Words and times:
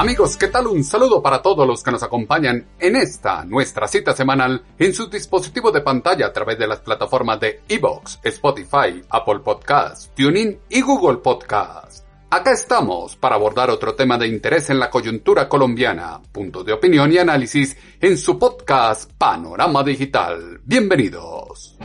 Amigos, 0.00 0.38
¿qué 0.38 0.48
tal? 0.48 0.66
Un 0.66 0.82
saludo 0.82 1.22
para 1.22 1.42
todos 1.42 1.66
los 1.66 1.82
que 1.82 1.90
nos 1.90 2.02
acompañan 2.02 2.68
en 2.78 2.96
esta, 2.96 3.44
nuestra 3.44 3.86
cita 3.86 4.14
semanal, 4.14 4.62
en 4.78 4.94
su 4.94 5.10
dispositivo 5.10 5.70
de 5.70 5.82
pantalla 5.82 6.28
a 6.28 6.32
través 6.32 6.58
de 6.58 6.66
las 6.66 6.80
plataformas 6.80 7.38
de 7.38 7.60
Evox, 7.68 8.18
Spotify, 8.22 9.02
Apple 9.10 9.40
Podcasts, 9.40 10.10
TuneIn 10.16 10.58
y 10.70 10.80
Google 10.80 11.18
Podcasts. 11.18 12.02
Acá 12.30 12.52
estamos 12.52 13.14
para 13.16 13.34
abordar 13.34 13.68
otro 13.68 13.94
tema 13.94 14.16
de 14.16 14.26
interés 14.26 14.70
en 14.70 14.78
la 14.78 14.88
coyuntura 14.88 15.50
colombiana, 15.50 16.18
punto 16.32 16.64
de 16.64 16.72
opinión 16.72 17.12
y 17.12 17.18
análisis 17.18 17.76
en 18.00 18.16
su 18.16 18.38
podcast 18.38 19.10
Panorama 19.18 19.84
Digital. 19.84 20.62
Bienvenidos. 20.64 21.76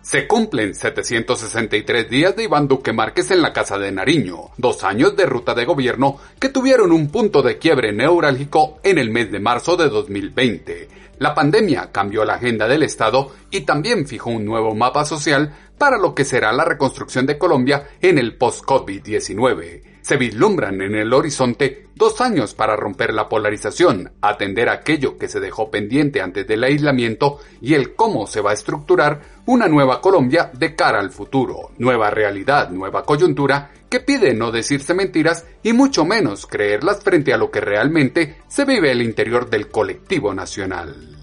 Se 0.02 0.27
cumplen 0.27 0.74
763 0.74 2.08
días 2.08 2.34
de 2.34 2.44
Iván 2.44 2.66
Duque 2.66 2.92
Márquez 2.92 3.30
en 3.30 3.42
la 3.42 3.53
Casa 3.53 3.78
de 3.78 3.92
Nariño, 3.92 4.50
dos 4.56 4.83
años 4.84 5.14
de 5.16 5.27
ruta 5.27 5.55
de 5.55 5.66
gobierno 5.66 6.16
que 6.41 6.48
tuvieron 6.48 6.92
un 6.92 7.08
punto 7.11 7.42
de 7.42 7.58
quiebre 7.58 7.92
neurálgico 7.92 8.78
en 8.83 8.97
el 8.97 9.11
mes 9.11 9.30
de 9.30 9.38
marzo 9.38 9.77
de 9.77 9.88
2020. 9.91 10.88
La 11.19 11.34
pandemia 11.34 11.91
cambió 11.92 12.25
la 12.25 12.34
agenda 12.34 12.69
del 12.69 12.84
Estado 12.84 13.33
y 13.50 13.62
también 13.62 14.06
fijó 14.06 14.30
un 14.30 14.44
nuevo 14.44 14.75
mapa 14.75 15.05
social 15.05 15.53
para 15.77 15.98
lo 15.98 16.14
que 16.14 16.25
será 16.25 16.53
la 16.53 16.64
reconstrucción 16.64 17.27
de 17.27 17.36
Colombia 17.36 17.88
en 18.00 18.19
el 18.19 18.36
post-COVID-19. 18.36 19.83
Se 20.09 20.17
vislumbran 20.17 20.81
en 20.81 20.95
el 20.95 21.12
horizonte 21.12 21.89
dos 21.95 22.23
años 22.23 22.55
para 22.55 22.77
romper 22.77 23.12
la 23.12 23.28
polarización, 23.28 24.11
atender 24.23 24.70
aquello 24.70 25.19
que 25.19 25.28
se 25.28 25.39
dejó 25.39 25.70
pendiente 25.70 26.23
antes 26.23 26.47
del 26.47 26.65
aislamiento 26.65 27.41
y 27.61 27.75
el 27.75 27.95
cómo 27.95 28.27
se 28.27 28.41
va 28.41 28.53
a 28.53 28.55
estructurar 28.55 29.20
una 29.45 29.69
nueva 29.69 30.00
Colombia 30.00 30.50
de 30.55 30.75
cara 30.75 30.98
al 30.98 31.11
futuro, 31.11 31.73
nueva 31.77 32.09
realidad, 32.09 32.70
nueva 32.70 33.05
coyuntura 33.05 33.70
que 33.91 34.00
pide 34.00 34.33
no 34.33 34.50
decirse 34.50 34.95
mentiras 34.95 35.45
y 35.62 35.75
mucho 35.75 36.06
menos 36.06 36.47
creerlas 36.47 37.05
frente 37.05 37.34
a 37.34 37.37
lo 37.37 37.50
que 37.50 37.61
realmente 37.61 38.39
se 38.48 38.65
vive 38.65 38.91
el 38.91 39.03
interior 39.03 39.50
del 39.50 39.69
colectivo 39.69 40.33
nacional. 40.33 41.17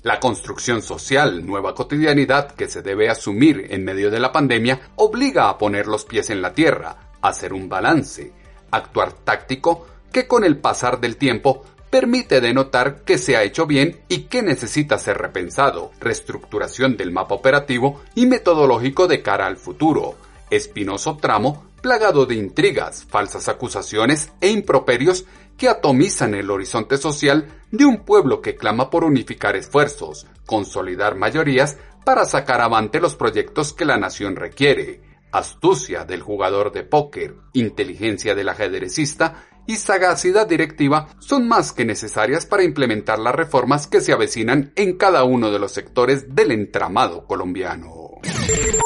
La 0.03 0.19
construcción 0.19 0.81
social, 0.81 1.45
nueva 1.45 1.73
cotidianidad 1.73 2.51
que 2.51 2.67
se 2.67 2.81
debe 2.81 3.09
asumir 3.09 3.67
en 3.69 3.83
medio 3.83 4.11
de 4.11 4.19
la 4.19 4.31
pandemia, 4.31 4.91
obliga 4.95 5.49
a 5.49 5.57
poner 5.57 5.87
los 5.87 6.05
pies 6.05 6.29
en 6.29 6.41
la 6.41 6.53
tierra, 6.53 7.11
hacer 7.21 7.53
un 7.53 7.67
balance, 7.67 8.31
actuar 8.71 9.13
táctico 9.13 9.87
que 10.11 10.27
con 10.27 10.43
el 10.43 10.57
pasar 10.57 10.99
del 10.99 11.17
tiempo 11.17 11.65
permite 11.95 12.41
denotar 12.41 13.06
que 13.06 13.17
se 13.17 13.38
ha 13.38 13.44
hecho 13.44 13.66
bien 13.66 14.01
y 14.09 14.23
que 14.23 14.41
necesita 14.41 15.00
ser 15.00 15.17
repensado, 15.17 15.91
reestructuración 16.01 16.97
del 16.97 17.13
mapa 17.13 17.35
operativo 17.35 18.01
y 18.16 18.25
metodológico 18.25 19.07
de 19.07 19.22
cara 19.22 19.45
al 19.47 19.56
futuro, 19.56 20.16
espinoso 20.50 21.16
tramo 21.16 21.67
plagado 21.81 22.25
de 22.25 22.35
intrigas, 22.35 23.05
falsas 23.05 23.47
acusaciones 23.47 24.34
e 24.41 24.50
improperios 24.50 25.23
que 25.55 25.69
atomizan 25.69 26.34
el 26.35 26.51
horizonte 26.51 26.97
social 26.97 27.47
de 27.72 27.85
un 27.85 28.03
pueblo 28.03 28.41
que 28.41 28.57
clama 28.57 28.89
por 28.89 29.05
unificar 29.05 29.55
esfuerzos, 29.55 30.28
consolidar 30.45 31.16
mayorías 31.16 31.78
para 32.03 32.25
sacar 32.25 32.59
avante 32.59 33.00
los 33.00 33.16
proyectos 33.16 33.72
que 33.72 33.85
la 33.85 33.95
nación 33.95 34.35
requiere, 34.35 35.00
astucia 35.31 36.03
del 36.03 36.22
jugador 36.22 36.73
de 36.73 36.84
póker, 36.84 37.35
inteligencia 37.53 38.35
del 38.35 38.50
ajedrecista 38.50 39.45
y 39.67 39.75
sagacidad 39.75 40.47
directiva 40.47 41.07
son 41.19 41.47
más 41.47 41.71
que 41.71 41.85
necesarias 41.85 42.45
para 42.45 42.63
implementar 42.63 43.19
las 43.19 43.35
reformas 43.35 43.87
que 43.87 44.01
se 44.01 44.13
avecinan 44.13 44.71
en 44.75 44.97
cada 44.97 45.23
uno 45.23 45.51
de 45.51 45.59
los 45.59 45.71
sectores 45.71 46.35
del 46.35 46.51
entramado 46.51 47.25
colombiano. 47.25 48.11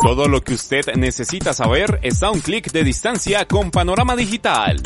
Todo 0.01 0.27
lo 0.27 0.41
que 0.41 0.53
usted 0.53 0.85
necesita 0.95 1.53
saber 1.53 1.99
está 2.03 2.27
a 2.27 2.31
un 2.31 2.39
clic 2.39 2.71
de 2.71 2.83
distancia 2.83 3.45
con 3.45 3.71
Panorama 3.71 4.15
Digital. 4.15 4.81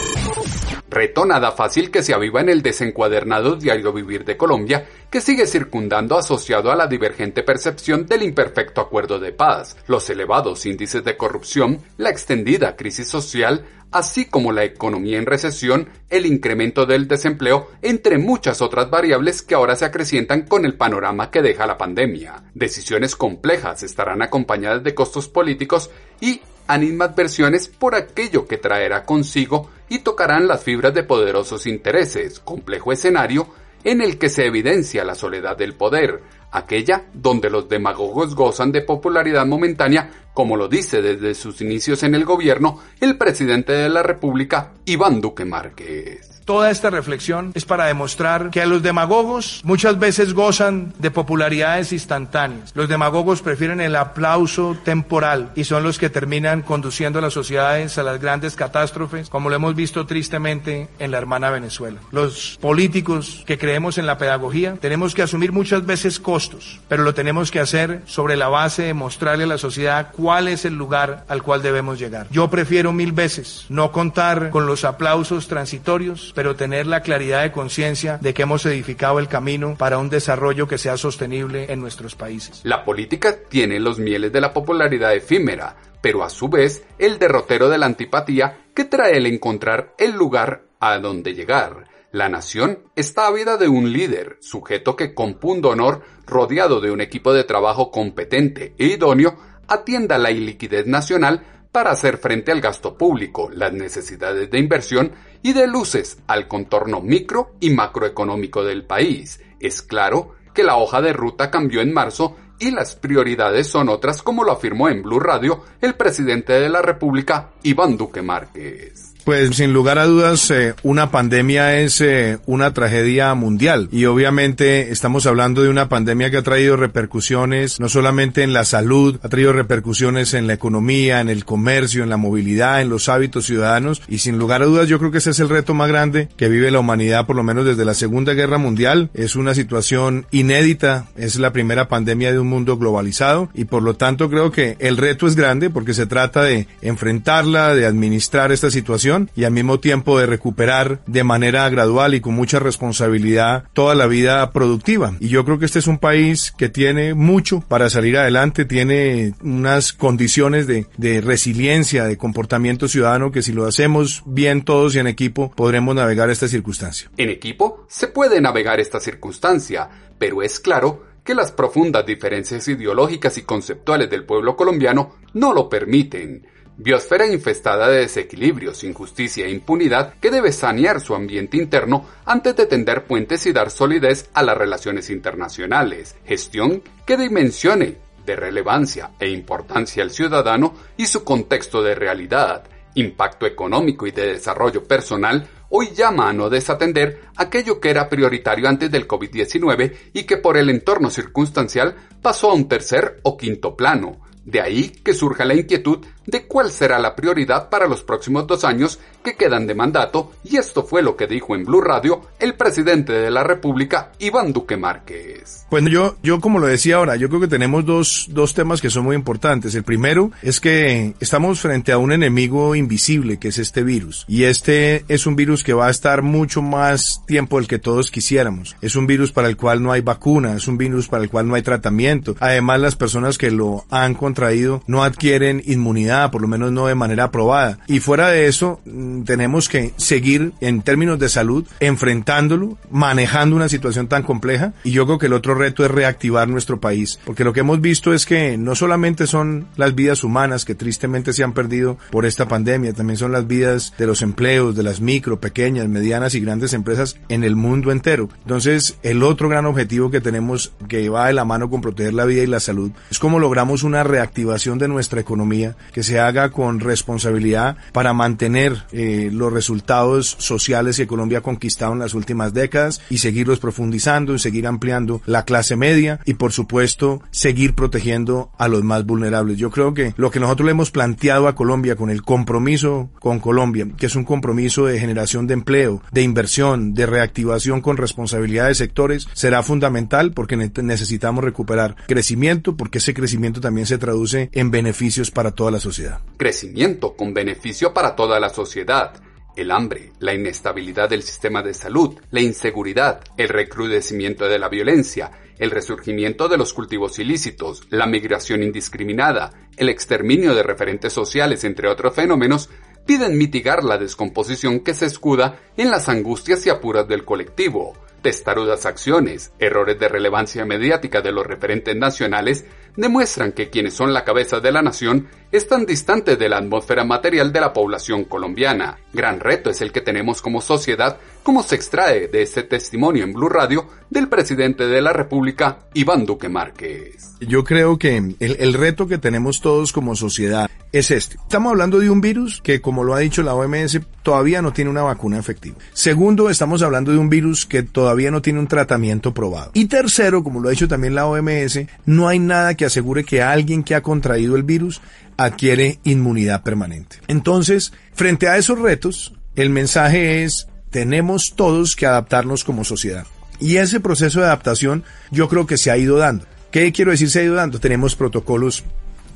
Reto 0.94 1.26
nada 1.26 1.52
fácil 1.52 1.90
que 1.90 2.04
se 2.04 2.14
aviva 2.14 2.40
en 2.40 2.50
el 2.50 2.62
desencuadernado 2.62 3.56
diario 3.56 3.92
vivir 3.92 4.24
de 4.26 4.38
Colombia, 4.38 4.86
que 5.10 5.22
sigue 5.22 5.48
circundando 5.48 6.16
asociado 6.16 6.72
a 6.72 6.76
la 6.76 6.86
divergente 6.86 7.42
percepción 7.42 8.06
del 8.06 8.22
imperfecto 8.22 8.80
acuerdo 8.80 9.18
de 9.18 9.32
paz, 9.32 9.76
los 9.88 10.08
elevados 10.12 10.68
índices 10.68 11.04
de 11.04 11.18
corrupción, 11.18 11.80
la 11.98 12.12
extendida 12.12 12.76
crisis 12.76 13.08
social, 13.08 13.66
así 13.90 14.26
como 14.26 14.52
la 14.52 14.66
economía 14.66 15.18
en 15.18 15.26
recesión, 15.26 15.90
el 16.12 16.28
incremento 16.28 16.86
del 16.86 17.08
desempleo, 17.08 17.72
entre 17.82 18.20
muchas 18.20 18.62
otras 18.62 18.92
variables 18.92 19.42
que 19.42 19.56
ahora 19.56 19.76
se 19.76 19.86
acrecientan 19.86 20.44
con 20.44 20.64
el 20.64 20.76
panorama 20.76 21.32
que 21.32 21.42
deja 21.42 21.66
la 21.66 21.80
pandemia. 21.80 22.44
Decisiones 22.54 23.16
complejas 23.16 23.82
estarán 23.82 24.22
acompañadas 24.22 24.84
de 24.84 24.94
costos 24.94 25.28
políticos 25.28 25.90
y 26.22 26.42
animadversiones 26.68 27.68
por 27.68 27.96
aquello 27.96 28.48
que 28.48 28.58
traerá 28.58 29.06
consigo 29.06 29.70
y 29.90 30.00
tocarán 30.00 30.48
las 30.48 30.64
fibras 30.64 30.94
de 30.94 31.04
poderosos 31.04 31.68
intereses, 31.68 32.40
complejo 32.40 32.92
escenario 32.92 33.48
en 33.84 34.02
el 34.02 34.18
que 34.18 34.30
se 34.30 34.46
evidencia 34.46 35.04
la 35.04 35.16
soledad 35.16 35.58
del 35.58 35.76
poder, 35.76 36.22
aquella 36.52 37.06
donde 37.14 37.50
los 37.50 37.68
demagogos 37.68 38.36
gozan 38.36 38.72
de 38.72 38.82
popularidad 38.82 39.46
momentánea, 39.46 40.10
como 40.34 40.56
lo 40.56 40.68
dice 40.68 41.02
desde 41.02 41.36
sus 41.36 41.62
inicios 41.62 42.04
en 42.04 42.16
el 42.16 42.26
gobierno 42.26 42.80
el 43.02 43.18
presidente 43.18 43.74
de 43.74 43.90
la 43.90 44.04
República, 44.04 44.72
Iván 44.86 45.20
Duque 45.20 45.46
Márquez. 45.46 46.33
Toda 46.46 46.72
esta 46.72 46.90
reflexión 46.90 47.52
es 47.56 47.64
para 47.64 47.86
demostrar 47.86 48.50
que 48.50 48.66
los 48.66 48.84
demagogos 48.84 49.62
muchas 49.64 49.98
veces 49.98 50.34
gozan 50.34 50.94
de 51.00 51.10
popularidades 51.10 51.94
instantáneas. 51.94 52.72
Los 52.76 52.90
demagogos 52.90 53.42
prefieren 53.42 53.80
el 53.80 53.96
aplauso 53.96 54.76
temporal 54.84 55.52
y 55.56 55.64
son 55.64 55.84
los 55.84 56.00
que 56.00 56.10
terminan 56.10 56.62
conduciendo 56.62 57.20
a 57.20 57.22
las 57.22 57.34
sociedades 57.34 57.98
a 57.98 58.04
las 58.04 58.20
grandes 58.20 58.56
catástrofes, 58.56 59.30
como 59.30 59.50
lo 59.50 59.56
hemos 59.56 59.76
visto 59.76 60.06
tristemente 60.06 60.90
en 61.00 61.12
la 61.12 61.18
hermana 61.18 61.50
Venezuela. 61.50 62.02
Los 62.12 62.58
políticos 62.60 63.44
que 63.46 63.58
creemos 63.58 63.98
en 63.98 64.06
la 64.06 64.18
pedagogía 64.18 64.76
tenemos 64.82 65.14
que 65.14 65.22
asumir 65.22 65.54
muchas 65.54 65.86
veces 65.86 66.20
costos, 66.20 66.82
pero 66.90 67.04
lo 67.04 67.14
tenemos 67.14 67.52
que 67.52 67.62
hacer 67.62 68.02
sobre 68.06 68.36
la 68.36 68.50
base 68.50 68.84
de 68.84 68.94
mostrarle 68.94 69.46
a 69.46 69.48
la 69.48 69.58
sociedad 69.58 70.12
cuál 70.12 70.50
es 70.50 70.66
el 70.66 70.74
lugar 70.74 71.24
al 71.30 71.42
cual 71.42 71.62
debemos 71.62 72.00
llegar. 72.00 72.28
Yo 72.32 72.50
prefiero 72.50 72.92
mil 72.92 73.14
veces 73.14 73.66
no 73.70 73.92
contar 73.92 74.50
con 74.50 74.66
los 74.66 74.84
aplausos 74.84 75.48
transitorios 75.48 76.33
pero 76.34 76.56
tener 76.56 76.88
la 76.88 77.02
claridad 77.02 77.44
de 77.44 77.52
conciencia 77.52 78.18
de 78.18 78.34
que 78.34 78.44
hemos 78.44 78.66
edificado 78.66 79.20
el 79.20 79.28
camino 79.28 79.76
para 79.78 79.98
un 79.98 80.10
desarrollo 80.10 80.68
que 80.68 80.78
sea 80.78 80.98
sostenible 80.98 81.72
en 81.72 81.80
nuestros 81.80 82.16
países. 82.16 82.62
La 82.64 82.84
política 82.84 83.36
tiene 83.50 83.80
los 83.80 84.00
mieles 84.00 84.32
de 84.32 84.42
la 84.42 84.54
popularidad 84.54 85.14
efímera, 85.14 85.76
pero 86.02 86.24
a 86.24 86.30
su 86.30 86.50
vez 86.50 86.84
el 87.00 87.18
derrotero 87.20 87.70
de 87.70 87.78
la 87.78 87.86
antipatía 87.86 88.66
que 88.74 88.86
trae 88.86 89.18
el 89.18 89.26
encontrar 89.26 89.94
el 89.98 90.12
lugar 90.12 90.64
a 90.80 91.00
donde 91.00 91.34
llegar. 91.34 91.86
La 92.12 92.30
nación 92.30 92.80
está 92.96 93.28
ávida 93.28 93.58
de 93.58 93.68
un 93.68 93.92
líder, 93.92 94.38
sujeto 94.40 94.96
que 94.96 95.16
con 95.16 95.36
punto 95.36 95.70
honor, 95.70 96.04
rodeado 96.28 96.80
de 96.80 96.92
un 96.92 97.02
equipo 97.02 97.34
de 97.34 97.44
trabajo 97.44 97.90
competente 97.90 98.76
e 98.78 98.86
idóneo, 98.86 99.36
atienda 99.68 100.18
la 100.18 100.30
iliquidez 100.30 100.86
nacional 100.86 101.44
para 101.74 101.92
hacer 101.92 102.20
frente 102.20 102.52
al 102.52 102.62
gasto 102.62 102.96
público, 102.98 103.50
las 103.52 103.74
necesidades 103.74 104.50
de 104.52 104.60
inversión 104.60 105.12
y 105.42 105.54
de 105.54 105.68
luces 105.68 106.20
al 106.28 106.48
contorno 106.48 107.02
micro 107.02 107.56
y 107.60 107.72
macroeconómico 107.72 108.64
del 108.64 108.86
país. 108.86 109.42
Es 109.60 109.82
claro 109.82 110.36
que 110.54 110.64
la 110.64 110.78
hoja 110.78 111.02
de 111.02 111.14
ruta 111.14 111.50
cambió 111.50 111.82
en 111.82 111.92
marzo 111.92 112.38
y 112.60 112.70
las 112.70 112.96
prioridades 112.96 113.68
son 113.68 113.90
otras 113.90 114.22
como 114.22 114.44
lo 114.44 114.52
afirmó 114.52 114.88
en 114.88 115.02
Blue 115.02 115.20
Radio 115.20 115.64
el 115.82 115.96
presidente 115.96 116.54
de 116.54 116.70
la 116.70 116.84
República, 116.84 117.54
Iván 117.64 117.98
Duque 117.98 118.22
Márquez. 118.22 119.13
Pues 119.24 119.56
sin 119.56 119.72
lugar 119.72 120.00
a 120.00 120.06
dudas, 120.06 120.52
eh, 120.52 120.74
una 120.84 121.10
pandemia 121.10 121.80
es 121.80 122.02
eh, 122.02 122.40
una 122.46 122.74
tragedia 122.74 123.34
mundial. 123.36 123.88
Y 123.90 124.04
obviamente 124.04 124.92
estamos 124.92 125.26
hablando 125.26 125.64
de 125.64 125.70
una 125.70 125.88
pandemia 125.88 126.30
que 126.30 126.38
ha 126.38 126.44
traído 126.44 126.76
repercusiones 126.76 127.80
no 127.80 127.88
solamente 127.88 128.44
en 128.44 128.52
la 128.52 128.66
salud, 128.66 129.20
ha 129.24 129.30
traído 129.30 129.54
repercusiones 129.54 130.34
en 130.34 130.46
la 130.46 130.54
economía, 130.54 131.22
en 131.22 131.30
el 131.30 131.46
comercio, 131.46 132.04
en 132.04 132.10
la 132.10 132.18
movilidad, 132.18 132.82
en 132.82 132.90
los 132.90 133.08
hábitos 133.08 133.46
ciudadanos. 133.46 134.02
Y 134.10 134.18
sin 134.18 134.38
lugar 134.38 134.62
a 134.62 134.66
dudas 134.66 134.90
yo 134.90 135.00
creo 135.00 135.12
que 135.12 135.20
ese 135.20 135.30
es 135.30 135.40
el 135.40 135.48
reto 135.48 135.74
más 135.74 135.88
grande 135.88 136.28
que 136.36 136.50
vive 136.50 136.70
la 136.70 136.80
humanidad 136.80 137.26
por 137.26 137.38
lo 137.38 137.44
menos 137.44 137.66
desde 137.66 137.86
la 137.86 137.94
Segunda 137.94 138.34
Guerra 138.34 138.58
Mundial. 138.58 139.10
Es 139.14 139.38
una 139.38 139.54
situación 139.54 140.26
inédita, 140.32 141.08
es 141.16 141.38
la 141.38 141.54
primera 141.54 141.88
pandemia 141.88 142.34
de 142.34 142.40
un 142.40 142.48
mundo 142.48 142.78
globalizado. 142.78 143.50
Y 143.54 143.66
por 143.66 143.84
lo 143.84 143.96
tanto 143.96 144.30
creo 144.30 144.52
que 144.52 144.76
el 144.80 144.98
reto 144.98 145.28
es 145.28 145.38
grande 145.38 145.70
porque 145.70 145.94
se 145.94 146.08
trata 146.08 146.44
de 146.44 146.68
enfrentarla, 146.82 147.74
de 147.74 147.86
administrar 147.86 148.52
esta 148.52 148.70
situación 148.70 149.13
y 149.36 149.44
al 149.44 149.52
mismo 149.52 149.80
tiempo 149.80 150.20
de 150.20 150.26
recuperar 150.26 151.02
de 151.08 151.24
manera 151.24 151.70
gradual 151.70 152.14
y 152.14 152.22
con 152.22 152.34
mucha 152.34 152.60
responsabilidad 152.60 153.66
toda 153.74 153.96
la 153.96 154.08
vida 154.08 154.52
productiva. 154.52 155.16
Y 155.20 155.30
yo 155.30 155.46
creo 155.46 155.60
que 155.60 155.66
este 155.66 155.80
es 155.80 155.88
un 155.88 155.98
país 155.98 156.54
que 156.58 156.70
tiene 156.70 157.14
mucho 157.14 157.62
para 157.62 157.90
salir 157.90 158.18
adelante, 158.18 158.66
tiene 158.66 159.34
unas 159.42 159.94
condiciones 159.94 160.68
de, 160.68 160.88
de 160.98 161.22
resiliencia, 161.22 162.06
de 162.06 162.18
comportamiento 162.18 162.88
ciudadano 162.88 163.32
que 163.32 163.42
si 163.42 163.52
lo 163.52 163.66
hacemos 163.66 164.24
bien 164.26 164.64
todos 164.64 164.96
y 164.96 165.00
en 165.00 165.08
equipo 165.08 165.52
podremos 165.52 165.96
navegar 165.96 166.30
esta 166.30 166.48
circunstancia. 166.48 167.10
En 167.18 167.30
equipo 167.30 167.86
se 167.90 168.08
puede 168.08 168.42
navegar 168.42 168.80
esta 168.80 169.00
circunstancia, 169.00 169.90
pero 170.18 170.42
es 170.42 170.60
claro 170.60 171.14
que 171.24 171.36
las 171.36 171.52
profundas 171.52 172.06
diferencias 172.06 172.68
ideológicas 172.68 173.38
y 173.38 173.44
conceptuales 173.44 174.10
del 174.10 174.26
pueblo 174.26 174.56
colombiano 174.56 175.16
no 175.34 175.54
lo 175.54 175.70
permiten 175.70 176.46
biosfera 176.78 177.28
infestada 177.28 177.88
de 177.88 178.00
desequilibrios, 178.00 178.84
injusticia 178.84 179.46
e 179.46 179.52
impunidad 179.52 180.16
que 180.20 180.32
debe 180.32 180.52
sanear 180.52 181.00
su 181.00 181.16
ambiente 181.16 181.58
interno 181.58 182.06
antes 182.26 182.56
de 182.56 182.66
tender 182.66 183.06
puentes 183.06 183.46
y 183.46 183.54
dar 183.54 183.70
solidez 183.70 184.30
a 184.34 184.44
las 184.44 184.58
relaciones 184.58 185.10
internacionales, 185.10 186.16
gestión 186.26 186.82
que 187.06 187.18
dimensione 187.18 187.98
de 188.26 188.36
relevancia 188.36 189.12
e 189.20 189.30
importancia 189.30 190.04
al 190.04 190.12
ciudadano 190.12 190.74
y 190.98 191.06
su 191.06 191.24
contexto 191.24 191.84
de 191.84 191.96
realidad, 191.96 192.64
impacto 192.96 193.46
económico 193.46 194.08
y 194.08 194.12
de 194.12 194.34
desarrollo 194.34 194.84
personal, 194.86 195.48
hoy 195.70 195.90
llama 195.96 196.30
a 196.30 196.34
no 196.34 196.50
desatender 196.50 197.22
aquello 197.36 197.80
que 197.80 197.90
era 197.90 198.10
prioritario 198.10 198.70
antes 198.70 198.92
del 198.92 199.08
COVID-19 199.08 199.94
y 200.14 200.24
que 200.24 200.38
por 200.38 200.58
el 200.58 200.70
entorno 200.70 201.10
circunstancial 201.10 201.96
pasó 202.22 202.52
a 202.52 202.54
un 202.54 202.68
tercer 202.68 203.20
o 203.24 203.38
quinto 203.38 203.76
plano, 203.76 204.22
de 204.46 204.62
ahí 204.62 204.90
que 204.90 205.14
surja 205.14 205.46
la 205.46 205.56
inquietud 205.56 206.06
de 206.26 206.46
cuál 206.46 206.72
será 206.72 207.00
la 207.00 207.16
prioridad 207.16 207.70
para 207.70 207.88
los 207.88 208.02
próximos 208.02 208.48
dos 208.48 208.64
años 208.64 209.00
que 209.24 209.36
quedan 209.36 209.68
de 209.68 209.76
mandato 209.76 210.32
y 210.44 210.58
esto 210.58 210.84
fue 210.84 211.02
lo 211.02 211.16
que 211.16 211.28
dijo 211.28 211.56
en 211.56 211.64
Blue 211.64 211.82
Radio 211.82 212.22
el 212.40 212.56
presidente 212.56 213.14
de 213.14 213.32
la 213.32 213.44
República, 213.44 214.12
Iván 214.20 214.54
Duque 214.54 214.78
Márquez. 214.78 215.66
Bueno, 215.70 215.90
yo, 215.90 216.18
yo 216.22 216.40
como 216.40 216.60
lo 216.60 216.68
decía 216.68 216.98
ahora, 216.98 217.16
yo 217.16 217.30
creo 217.30 217.42
que 217.42 217.48
tenemos 217.48 217.86
dos, 217.86 218.28
dos 218.30 218.54
temas 218.54 218.82
que 218.82 218.90
son 218.90 219.06
muy 219.06 219.16
importantes. 219.16 219.74
El 219.76 219.84
primero 219.84 220.32
es 220.42 220.60
que 220.60 221.14
estamos 221.20 221.60
frente 221.62 221.92
a 221.92 221.98
un 221.98 222.12
enemigo 222.12 222.76
invisible 222.76 223.38
que 223.38 223.48
es 223.48 223.58
este 223.58 223.84
virus 223.84 224.26
y 224.28 224.44
este 224.44 225.06
es 225.08 225.26
un 225.26 225.36
virus 225.36 225.64
que 225.64 225.74
va 225.74 225.88
a 225.88 225.92
estar 225.92 226.22
mucho 226.22 226.62
más 226.62 227.24
tiempo 227.26 227.58
del 227.58 227.68
que 227.68 227.80
todos 227.80 228.12
quisiéramos. 228.12 228.76
Es 228.82 228.96
un 228.96 229.08
virus 229.08 229.32
para 229.32 229.48
el 229.48 229.58
cual 229.58 229.82
no 229.82 229.92
hay 229.92 230.02
vacuna, 230.02 230.54
es 230.56 230.68
un 230.68 230.78
virus 230.78 231.08
para 231.08 231.24
el 231.24 231.30
cual 231.30 231.48
no 231.48 231.56
hay 231.56 231.62
tratamiento. 231.62 232.36
Además, 232.40 232.80
las 232.80 232.96
personas 232.96 233.38
que 233.38 233.52
lo 233.52 233.86
han 233.90 234.14
contraído 234.14 234.84
no 234.88 235.04
adquieren 235.04 235.62
inmunidad, 235.66 236.13
por 236.32 236.42
lo 236.42 236.48
menos 236.48 236.72
no 236.72 236.88
de 236.88 236.96
manera 236.96 237.26
aprobada. 237.26 237.80
Y 237.88 238.00
fuera 238.00 238.30
de 238.30 238.48
eso, 238.48 238.80
mm, 238.86 239.24
tenemos 239.24 239.70
que 239.70 239.94
seguir 239.98 240.54
en 240.62 240.82
términos 240.82 241.20
de 241.20 241.30
salud 241.30 241.66
enfrentándolo, 241.80 242.78
manejando 242.90 243.56
una 243.56 243.70
situación 243.70 244.08
tan 244.08 244.24
compleja. 244.24 244.74
Y 244.84 244.92
yo 244.92 245.06
creo 245.06 245.18
que 245.18 245.26
el 245.28 245.34
otro 245.34 245.56
reto 245.56 245.84
es 245.86 245.92
reactivar 245.92 246.48
nuestro 246.48 246.80
país, 246.80 247.20
porque 247.26 247.44
lo 247.44 247.54
que 247.54 247.62
hemos 247.62 247.82
visto 247.82 248.14
es 248.14 248.26
que 248.26 248.58
no 248.58 248.76
solamente 248.76 249.28
son 249.28 249.68
las 249.76 249.96
vidas 249.96 250.24
humanas 250.24 250.66
que 250.66 250.76
tristemente 250.76 251.34
se 251.34 251.44
han 251.44 251.54
perdido 251.54 251.98
por 252.12 252.26
esta 252.26 252.48
pandemia, 252.48 252.94
también 252.94 253.18
son 253.18 253.32
las 253.32 253.48
vidas 253.48 253.94
de 253.98 254.08
los 254.08 254.22
empleos, 254.22 254.76
de 254.76 254.84
las 254.84 255.02
micro, 255.02 255.40
pequeñas, 255.40 255.88
medianas 255.88 256.36
y 256.36 256.40
grandes 256.40 256.74
empresas 256.74 257.18
en 257.30 257.44
el 257.44 257.56
mundo 257.56 257.92
entero. 257.92 258.30
Entonces, 258.44 258.98
el 259.04 259.24
otro 259.24 259.50
gran 259.50 259.66
objetivo 259.66 260.12
que 260.12 260.22
tenemos 260.22 260.74
que 260.88 261.10
va 261.10 261.28
de 261.28 261.34
la 261.34 261.46
mano 261.46 261.70
con 261.70 261.82
proteger 261.82 262.14
la 262.14 262.26
vida 262.26 262.44
y 262.44 262.48
la 262.48 262.60
salud 262.60 262.92
es 263.10 263.20
cómo 263.20 263.40
logramos 263.40 263.84
una 263.84 264.04
reactivación 264.04 264.78
de 264.78 264.88
nuestra 264.88 265.22
economía 265.22 265.76
que 265.92 266.03
se 266.04 266.20
haga 266.20 266.52
con 266.52 266.80
responsabilidad 266.80 267.78
para 267.92 268.14
mantener 268.14 268.84
eh, 268.92 269.30
los 269.32 269.52
resultados 269.52 270.36
sociales 270.40 270.98
que 270.98 271.08
Colombia 271.08 271.40
ha 271.40 271.42
conquistado 271.42 271.94
en 271.94 272.00
las 272.00 272.14
últimas 272.14 272.54
décadas 272.54 273.02
y 273.10 273.18
seguirlos 273.18 273.60
profundizando 273.60 274.34
y 274.34 274.40
seguir 274.40 274.68
ampliando 274.68 275.22
la 275.26 275.46
clase 275.46 275.76
media 275.76 276.20
y 276.26 276.36
por 276.36 276.52
supuesto 276.52 277.22
seguir 277.32 277.74
protegiendo 277.74 278.52
a 278.58 278.68
los 278.68 278.84
más 278.84 279.06
vulnerables. 279.06 279.58
Yo 279.58 279.72
creo 279.72 279.94
que 279.94 280.14
lo 280.18 280.32
que 280.32 280.40
nosotros 280.40 280.66
le 280.66 280.72
hemos 280.72 280.92
planteado 280.92 281.48
a 281.48 281.56
Colombia 281.56 281.96
con 281.96 282.10
el 282.10 282.22
compromiso 282.22 283.10
con 283.20 283.40
Colombia, 283.40 283.88
que 283.98 284.06
es 284.06 284.16
un 284.16 284.26
compromiso 284.26 284.86
de 284.86 285.00
generación 285.00 285.48
de 285.48 285.54
empleo, 285.54 286.02
de 286.12 286.22
inversión, 286.22 286.94
de 286.94 287.06
reactivación 287.06 287.82
con 287.82 287.98
responsabilidad 287.98 288.68
de 288.68 288.76
sectores, 288.76 289.28
será 289.34 289.64
fundamental 289.64 290.32
porque 290.34 290.58
necesitamos 290.58 291.44
recuperar 291.44 291.96
crecimiento 292.08 292.76
porque 292.76 292.98
ese 292.98 293.14
crecimiento 293.14 293.62
también 293.62 293.88
se 293.88 293.98
traduce 293.98 294.50
en 294.54 294.72
beneficios 294.72 295.32
para 295.32 295.52
toda 295.52 295.72
la 295.72 295.80
sociedad. 295.80 295.93
Crecimiento 296.38 297.16
con 297.16 297.34
beneficio 297.34 297.94
para 297.94 298.16
toda 298.16 298.40
la 298.40 298.50
sociedad. 298.50 299.14
El 299.56 299.70
hambre, 299.70 300.12
la 300.20 300.34
inestabilidad 300.34 301.10
del 301.10 301.22
sistema 301.22 301.62
de 301.62 301.76
salud, 301.76 302.18
la 302.32 302.42
inseguridad, 302.42 303.22
el 303.38 303.50
recrudecimiento 303.50 304.46
de 304.46 304.58
la 304.58 304.68
violencia, 304.68 305.32
el 305.60 305.70
resurgimiento 305.70 306.48
de 306.48 306.58
los 306.58 306.74
cultivos 306.74 307.20
ilícitos, 307.20 307.84
la 307.92 308.08
migración 308.08 308.64
indiscriminada, 308.64 309.52
el 309.78 309.90
exterminio 309.90 310.56
de 310.56 310.64
referentes 310.64 311.14
sociales, 311.14 311.64
entre 311.64 311.88
otros 311.88 312.16
fenómenos, 312.16 312.70
piden 313.06 313.38
mitigar 313.38 313.84
la 313.84 313.98
descomposición 313.98 314.80
que 314.80 314.96
se 314.96 315.06
escuda 315.06 315.60
en 315.78 315.92
las 315.92 316.10
angustias 316.10 316.66
y 316.66 316.70
apuras 316.70 317.08
del 317.08 317.26
colectivo. 317.26 317.94
Testarudas 318.24 318.86
acciones, 318.86 319.52
errores 319.60 320.00
de 320.00 320.08
relevancia 320.08 320.66
mediática 320.66 321.22
de 321.22 321.34
los 321.34 321.46
referentes 321.46 321.96
nacionales 321.96 322.66
demuestran 322.96 323.52
que 323.52 323.70
quienes 323.70 323.94
son 323.94 324.14
la 324.14 324.24
cabeza 324.24 324.60
de 324.60 324.72
la 324.72 324.82
nación 324.82 325.28
están 325.52 325.86
distantes 325.86 326.38
de 326.40 326.50
la 326.50 326.58
atmósfera 326.58 327.04
material 327.04 327.54
de 327.54 327.62
la 327.62 327.74
población 327.74 328.24
colombiana. 328.24 328.98
Gran 329.14 329.40
reto 329.40 329.70
es 329.70 329.82
el 329.82 329.92
que 329.92 330.02
tenemos 330.02 330.42
como 330.42 330.62
sociedad, 330.62 331.18
como 331.44 331.62
se 331.62 331.76
extrae 331.76 332.28
de 332.28 332.42
este 332.42 332.64
testimonio 332.64 333.24
en 333.24 333.34
Blue 333.34 333.50
Radio 333.50 333.88
del 334.10 334.30
presidente 334.30 334.88
de 334.88 335.02
la 335.02 335.14
República, 335.14 335.80
Iván 335.94 336.26
Duque 336.26 336.50
Márquez. 336.50 337.36
Yo 337.40 337.64
creo 337.64 337.98
que 337.98 338.18
el, 338.18 338.38
el 338.40 338.74
reto 338.74 339.08
que 339.08 339.18
tenemos 339.18 339.62
todos 339.62 339.92
como 339.92 340.16
sociedad 340.16 340.70
es 340.94 341.10
este. 341.10 341.38
Estamos 341.38 341.72
hablando 341.72 342.00
de 342.00 342.10
un 342.10 342.22
virus 342.22 342.62
que, 342.62 342.80
como 342.80 343.04
lo 343.04 343.16
ha 343.16 343.20
dicho 343.20 343.42
la 343.42 343.56
OMS, 343.56 344.00
todavía 344.22 344.62
no 344.62 344.74
tiene 344.74 344.92
una 344.92 345.02
vacuna 345.02 345.40
efectiva. 345.40 345.76
Segundo, 345.92 346.52
estamos 346.52 346.84
hablando 346.84 347.12
de 347.12 347.18
un 347.18 347.30
virus 347.30 347.66
que 347.66 347.82
todavía 347.82 348.30
no 348.30 348.44
tiene 348.44 348.60
un 348.60 348.68
tratamiento 348.68 349.34
probado. 349.34 349.72
Y 349.74 349.86
tercero, 349.86 350.44
como 350.44 350.62
lo 350.62 350.68
ha 350.68 350.72
dicho 350.72 350.88
también 350.88 351.16
la 351.16 351.26
OMS, 351.26 351.80
no 352.06 352.28
hay 352.28 352.38
nada 352.38 352.76
que 352.76 352.83
asegure 352.86 353.24
que 353.24 353.42
alguien 353.42 353.84
que 353.84 353.96
ha 353.96 354.02
contraído 354.02 354.56
el 354.56 354.64
virus 354.64 355.02
adquiere 355.38 356.00
inmunidad 356.04 356.64
permanente. 356.64 357.18
Entonces, 357.28 357.94
frente 358.14 358.48
a 358.48 358.58
esos 358.58 358.80
retos, 358.80 359.34
el 359.56 359.70
mensaje 359.70 360.44
es, 360.44 360.68
tenemos 360.90 361.56
todos 361.56 361.96
que 361.96 362.06
adaptarnos 362.06 362.64
como 362.64 362.84
sociedad. 362.84 363.26
Y 363.60 363.78
ese 363.78 364.00
proceso 364.00 364.40
de 364.40 364.48
adaptación 364.48 365.04
yo 365.32 365.48
creo 365.50 365.66
que 365.66 365.78
se 365.78 365.92
ha 365.92 365.98
ido 365.98 366.18
dando. 366.18 366.46
¿Qué 366.72 366.92
quiero 366.92 367.12
decir 367.12 367.30
se 367.30 367.40
ha 367.40 367.44
ido 367.44 367.56
dando? 367.56 367.80
Tenemos 367.80 368.16
protocolos 368.16 368.84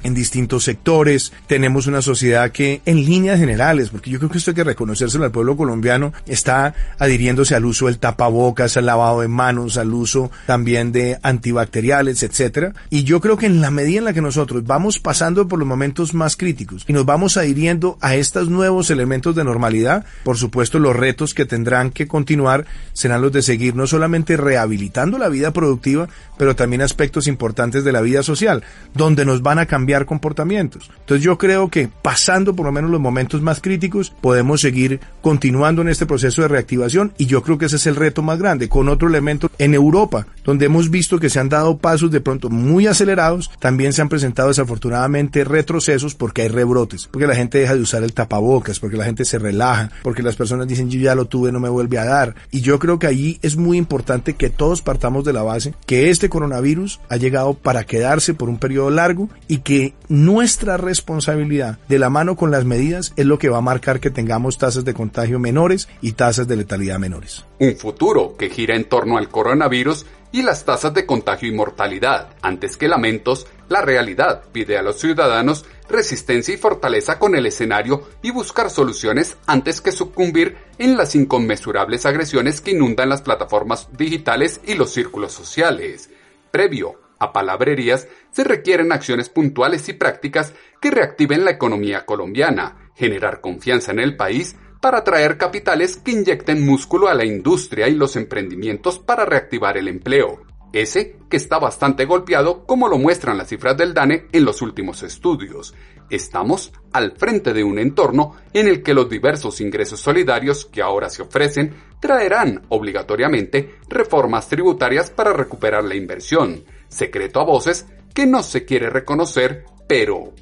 en 0.04 0.14
distintos 0.14 0.64
sectores, 0.64 1.34
tenemos 1.48 1.88
una 1.88 2.02
sociedad 2.02 2.52
que 2.52 2.82
en 2.86 3.06
líneas 3.06 3.40
generales, 3.40 3.90
porque 3.90 4.10
yo 4.10 4.20
creo 4.20 4.30
que 4.30 4.38
esto 4.38 4.52
hay 4.52 4.56
que 4.56 4.64
reconocérselo 4.64 5.26
al 5.26 5.32
pueblo 5.32 5.58
colombiano, 5.58 6.14
está 6.26 6.74
adhiriéndose 7.00 7.56
al 7.56 7.66
uso 7.66 7.88
del 7.88 8.00
tapabocas, 8.00 8.78
al 8.78 8.86
lavado 8.86 9.22
de 9.22 9.28
manos, 9.28 9.78
al 9.78 9.94
uso 9.94 10.32
también 10.46 10.92
de 10.92 11.18
antibacteriales, 11.24 12.24
etcétera. 12.24 12.74
Y 12.90 13.04
yo 13.04 13.22
creo 13.22 13.38
que 13.38 13.46
en 13.46 13.62
la 13.62 13.72
medida 13.72 14.00
en 14.00 14.06
la 14.06 14.14
que 14.14 14.22
nosotros 14.22 14.66
vamos 14.66 15.00
pasando 15.00 15.48
por 15.48 15.60
los 15.60 15.68
momentos 15.68 16.14
más 16.14 16.38
críticos 16.38 16.86
y 16.88 16.94
nos 16.94 17.06
vamos 17.06 17.38
adhiriendo 17.38 17.98
a 18.02 18.16
estos 18.16 18.50
nuevos 18.50 18.90
elementos 18.90 19.36
de 19.36 19.44
normalidad, 19.44 20.06
por 20.24 20.38
supuesto 20.38 20.80
los 20.80 20.96
retos 20.96 21.34
que 21.34 21.46
tendrán 21.46 21.92
que 21.92 22.08
continuar 22.08 22.66
serán 22.94 23.22
los 23.22 23.32
de 23.32 23.42
seguir 23.42 23.76
no 23.76 23.88
solamente 23.88 24.38
rehabilitando 24.38 25.18
la 25.18 25.30
vida 25.30 25.52
productiva, 25.52 26.10
pero 26.38 26.56
también 26.56 26.82
aspectos 26.82 27.28
importantes 27.28 27.84
de 27.84 27.92
la 27.92 28.02
vida 28.02 28.24
social, 28.24 28.64
donde 28.94 29.26
nos 29.26 29.42
van 29.42 29.60
a 29.60 29.66
cambiar 29.88 30.06
comportamientos. 30.06 30.92
Entonces 31.00 31.24
yo 31.24 31.38
creo 31.38 31.70
que 31.70 31.88
pasando 32.02 32.54
por 32.54 32.66
lo 32.66 32.74
menos 32.74 32.92
los 32.92 33.00
momentos 33.00 33.42
más 33.42 33.62
críticos, 33.62 34.14
podemos 34.20 34.60
seguir 34.60 35.00
continuando 35.22 35.82
en 35.82 35.88
este 35.88 36.06
proceso 36.06 36.42
de 36.42 36.50
reactivación 36.50 37.14
y 37.18 37.26
yo 37.26 37.42
creo 37.42 37.58
que 37.58 37.68
ese 37.68 37.78
es 37.78 37.88
el 37.88 37.96
reto 37.96 38.22
más 38.22 38.38
grande, 38.38 38.68
con 38.68 38.90
otro 38.90 39.08
elemento 39.08 39.50
en 39.60 39.74
Europa, 39.74 40.28
donde 40.44 40.66
hemos 40.66 40.90
visto 40.90 41.20
que 41.20 41.30
se 41.30 41.40
han 41.40 41.48
dado 41.48 41.78
pasos 41.78 42.12
de 42.12 42.20
pronto 42.20 42.50
muy 42.50 42.86
acelerados, 42.86 43.50
también 43.60 43.94
se 43.94 44.02
han 44.02 44.10
presentado 44.10 44.50
desafortunadamente 44.50 45.46
retrocesos 45.46 46.16
porque 46.16 46.42
hay 46.42 46.50
rebrotes, 46.50 47.08
porque 47.08 47.28
la 47.28 47.36
gente 47.36 47.60
deja 47.60 47.76
de 47.76 47.82
usar 47.82 48.04
el 48.04 48.12
tapabocas, 48.12 48.82
porque 48.82 48.98
la 48.98 49.06
gente 49.06 49.24
se 49.24 49.40
relaja, 49.40 49.90
porque 50.04 50.22
las 50.22 50.36
personas 50.36 50.68
dicen 50.68 50.90
yo 50.90 51.00
ya 51.00 51.16
lo 51.16 51.26
tuve, 51.26 51.54
no 51.54 51.62
me 51.62 51.70
vuelve 51.70 51.98
a 51.98 52.04
dar. 52.04 52.36
Y 52.52 52.60
yo 52.60 52.78
creo 52.78 53.00
que 53.00 53.08
allí 53.08 53.40
es 53.42 53.56
muy 53.56 53.78
importante 53.78 54.34
que 54.34 54.50
todos 54.50 54.82
partamos 54.82 55.24
de 55.24 55.32
la 55.32 55.44
base 55.44 55.76
que 55.86 56.10
este 56.10 56.28
coronavirus 56.28 57.00
ha 57.08 57.16
llegado 57.16 57.54
para 57.54 57.86
quedarse 57.86 58.34
por 58.34 58.50
un 58.50 58.58
periodo 58.58 58.90
largo 58.90 59.30
y 59.48 59.60
que 59.60 59.77
nuestra 60.08 60.78
responsabilidad 60.78 61.80
de 61.88 62.00
la 62.00 62.10
mano 62.10 62.36
con 62.36 62.52
las 62.52 62.66
medidas 62.66 63.14
es 63.16 63.26
lo 63.26 63.38
que 63.38 63.50
va 63.50 63.58
a 63.58 63.62
marcar 63.62 64.00
que 64.00 64.10
tengamos 64.10 64.58
tasas 64.58 64.86
de 64.86 64.94
contagio 64.94 65.40
menores 65.40 65.88
y 66.02 66.14
tasas 66.14 66.48
de 66.48 66.56
letalidad 66.56 67.00
menores. 67.00 67.46
Un 67.60 67.76
futuro 67.76 68.36
que 68.38 68.50
gira 68.50 68.76
en 68.76 68.86
torno 68.86 69.18
al 69.18 69.30
coronavirus 69.30 70.06
y 70.32 70.42
las 70.42 70.66
tasas 70.66 70.94
de 70.94 71.06
contagio 71.06 71.50
y 71.50 71.56
mortalidad. 71.56 72.30
Antes 72.42 72.78
que 72.78 72.88
lamentos, 72.88 73.48
la 73.70 73.82
realidad 73.82 74.44
pide 74.52 74.78
a 74.78 74.82
los 74.82 75.00
ciudadanos 75.00 75.66
resistencia 75.90 76.54
y 76.54 76.58
fortaleza 76.58 77.18
con 77.18 77.36
el 77.36 77.46
escenario 77.46 78.08
y 78.22 78.32
buscar 78.32 78.70
soluciones 78.70 79.38
antes 79.46 79.82
que 79.82 79.92
sucumbir 79.92 80.58
en 80.78 80.98
las 80.98 81.16
inconmensurables 81.16 82.06
agresiones 82.06 82.62
que 82.62 82.72
inundan 82.72 83.10
las 83.10 83.22
plataformas 83.22 83.88
digitales 83.98 84.62
y 84.66 84.76
los 84.76 84.92
círculos 84.92 85.32
sociales. 85.32 86.10
Previo 86.52 87.07
a 87.20 87.34
palabrerías, 87.34 88.08
se 88.32 88.44
requieren 88.44 88.92
acciones 88.92 89.30
puntuales 89.30 89.88
y 89.90 89.94
prácticas 89.94 90.54
que 90.82 90.92
reactiven 90.92 91.46
la 91.46 91.52
economía 91.52 92.06
colombiana, 92.06 92.92
generar 92.96 93.42
confianza 93.42 93.92
en 93.92 94.00
el 94.00 94.16
país, 94.16 94.56
para 94.82 95.00
atraer 95.00 95.38
capitales 95.38 95.98
que 95.98 96.12
inyecten 96.12 96.66
músculo 96.66 97.08
a 97.08 97.14
la 97.14 97.26
industria 97.26 97.88
y 97.88 97.96
los 97.96 98.16
emprendimientos 98.16 99.00
para 99.00 99.26
reactivar 99.26 99.78
el 99.78 99.88
empleo, 99.88 100.44
ese 100.74 101.18
que 101.30 101.38
está 101.38 101.60
bastante 101.60 102.06
golpeado 102.06 102.66
como 102.66 102.88
lo 102.88 102.98
muestran 102.98 103.38
las 103.38 103.50
cifras 103.50 103.78
del 103.78 103.94
DANE 103.94 104.28
en 104.32 104.46
los 104.46 104.62
últimos 104.62 105.04
estudios. 105.04 105.74
Estamos 106.10 106.72
al 106.94 107.18
frente 107.18 107.54
de 107.54 107.64
un 107.64 107.80
entorno 107.80 108.36
en 108.54 108.68
el 108.68 108.82
que 108.82 108.94
los 108.94 109.10
diversos 109.10 109.60
ingresos 109.60 110.00
solidarios 110.00 110.66
que 110.66 110.82
ahora 110.82 111.10
se 111.10 111.22
ofrecen 111.22 111.74
traerán 112.00 112.62
obligatoriamente 112.70 113.76
reformas 113.90 114.48
tributarias 114.48 115.10
para 115.10 115.34
recuperar 115.34 115.84
la 115.84 115.96
inversión, 115.96 116.64
secreto 116.90 117.40
a 117.40 117.46
voces 117.46 117.86
que 118.14 118.26
no 118.26 118.44
se 118.44 118.66
quiere 118.66 118.90
reconocer, 118.90 119.66
pero 119.88 120.34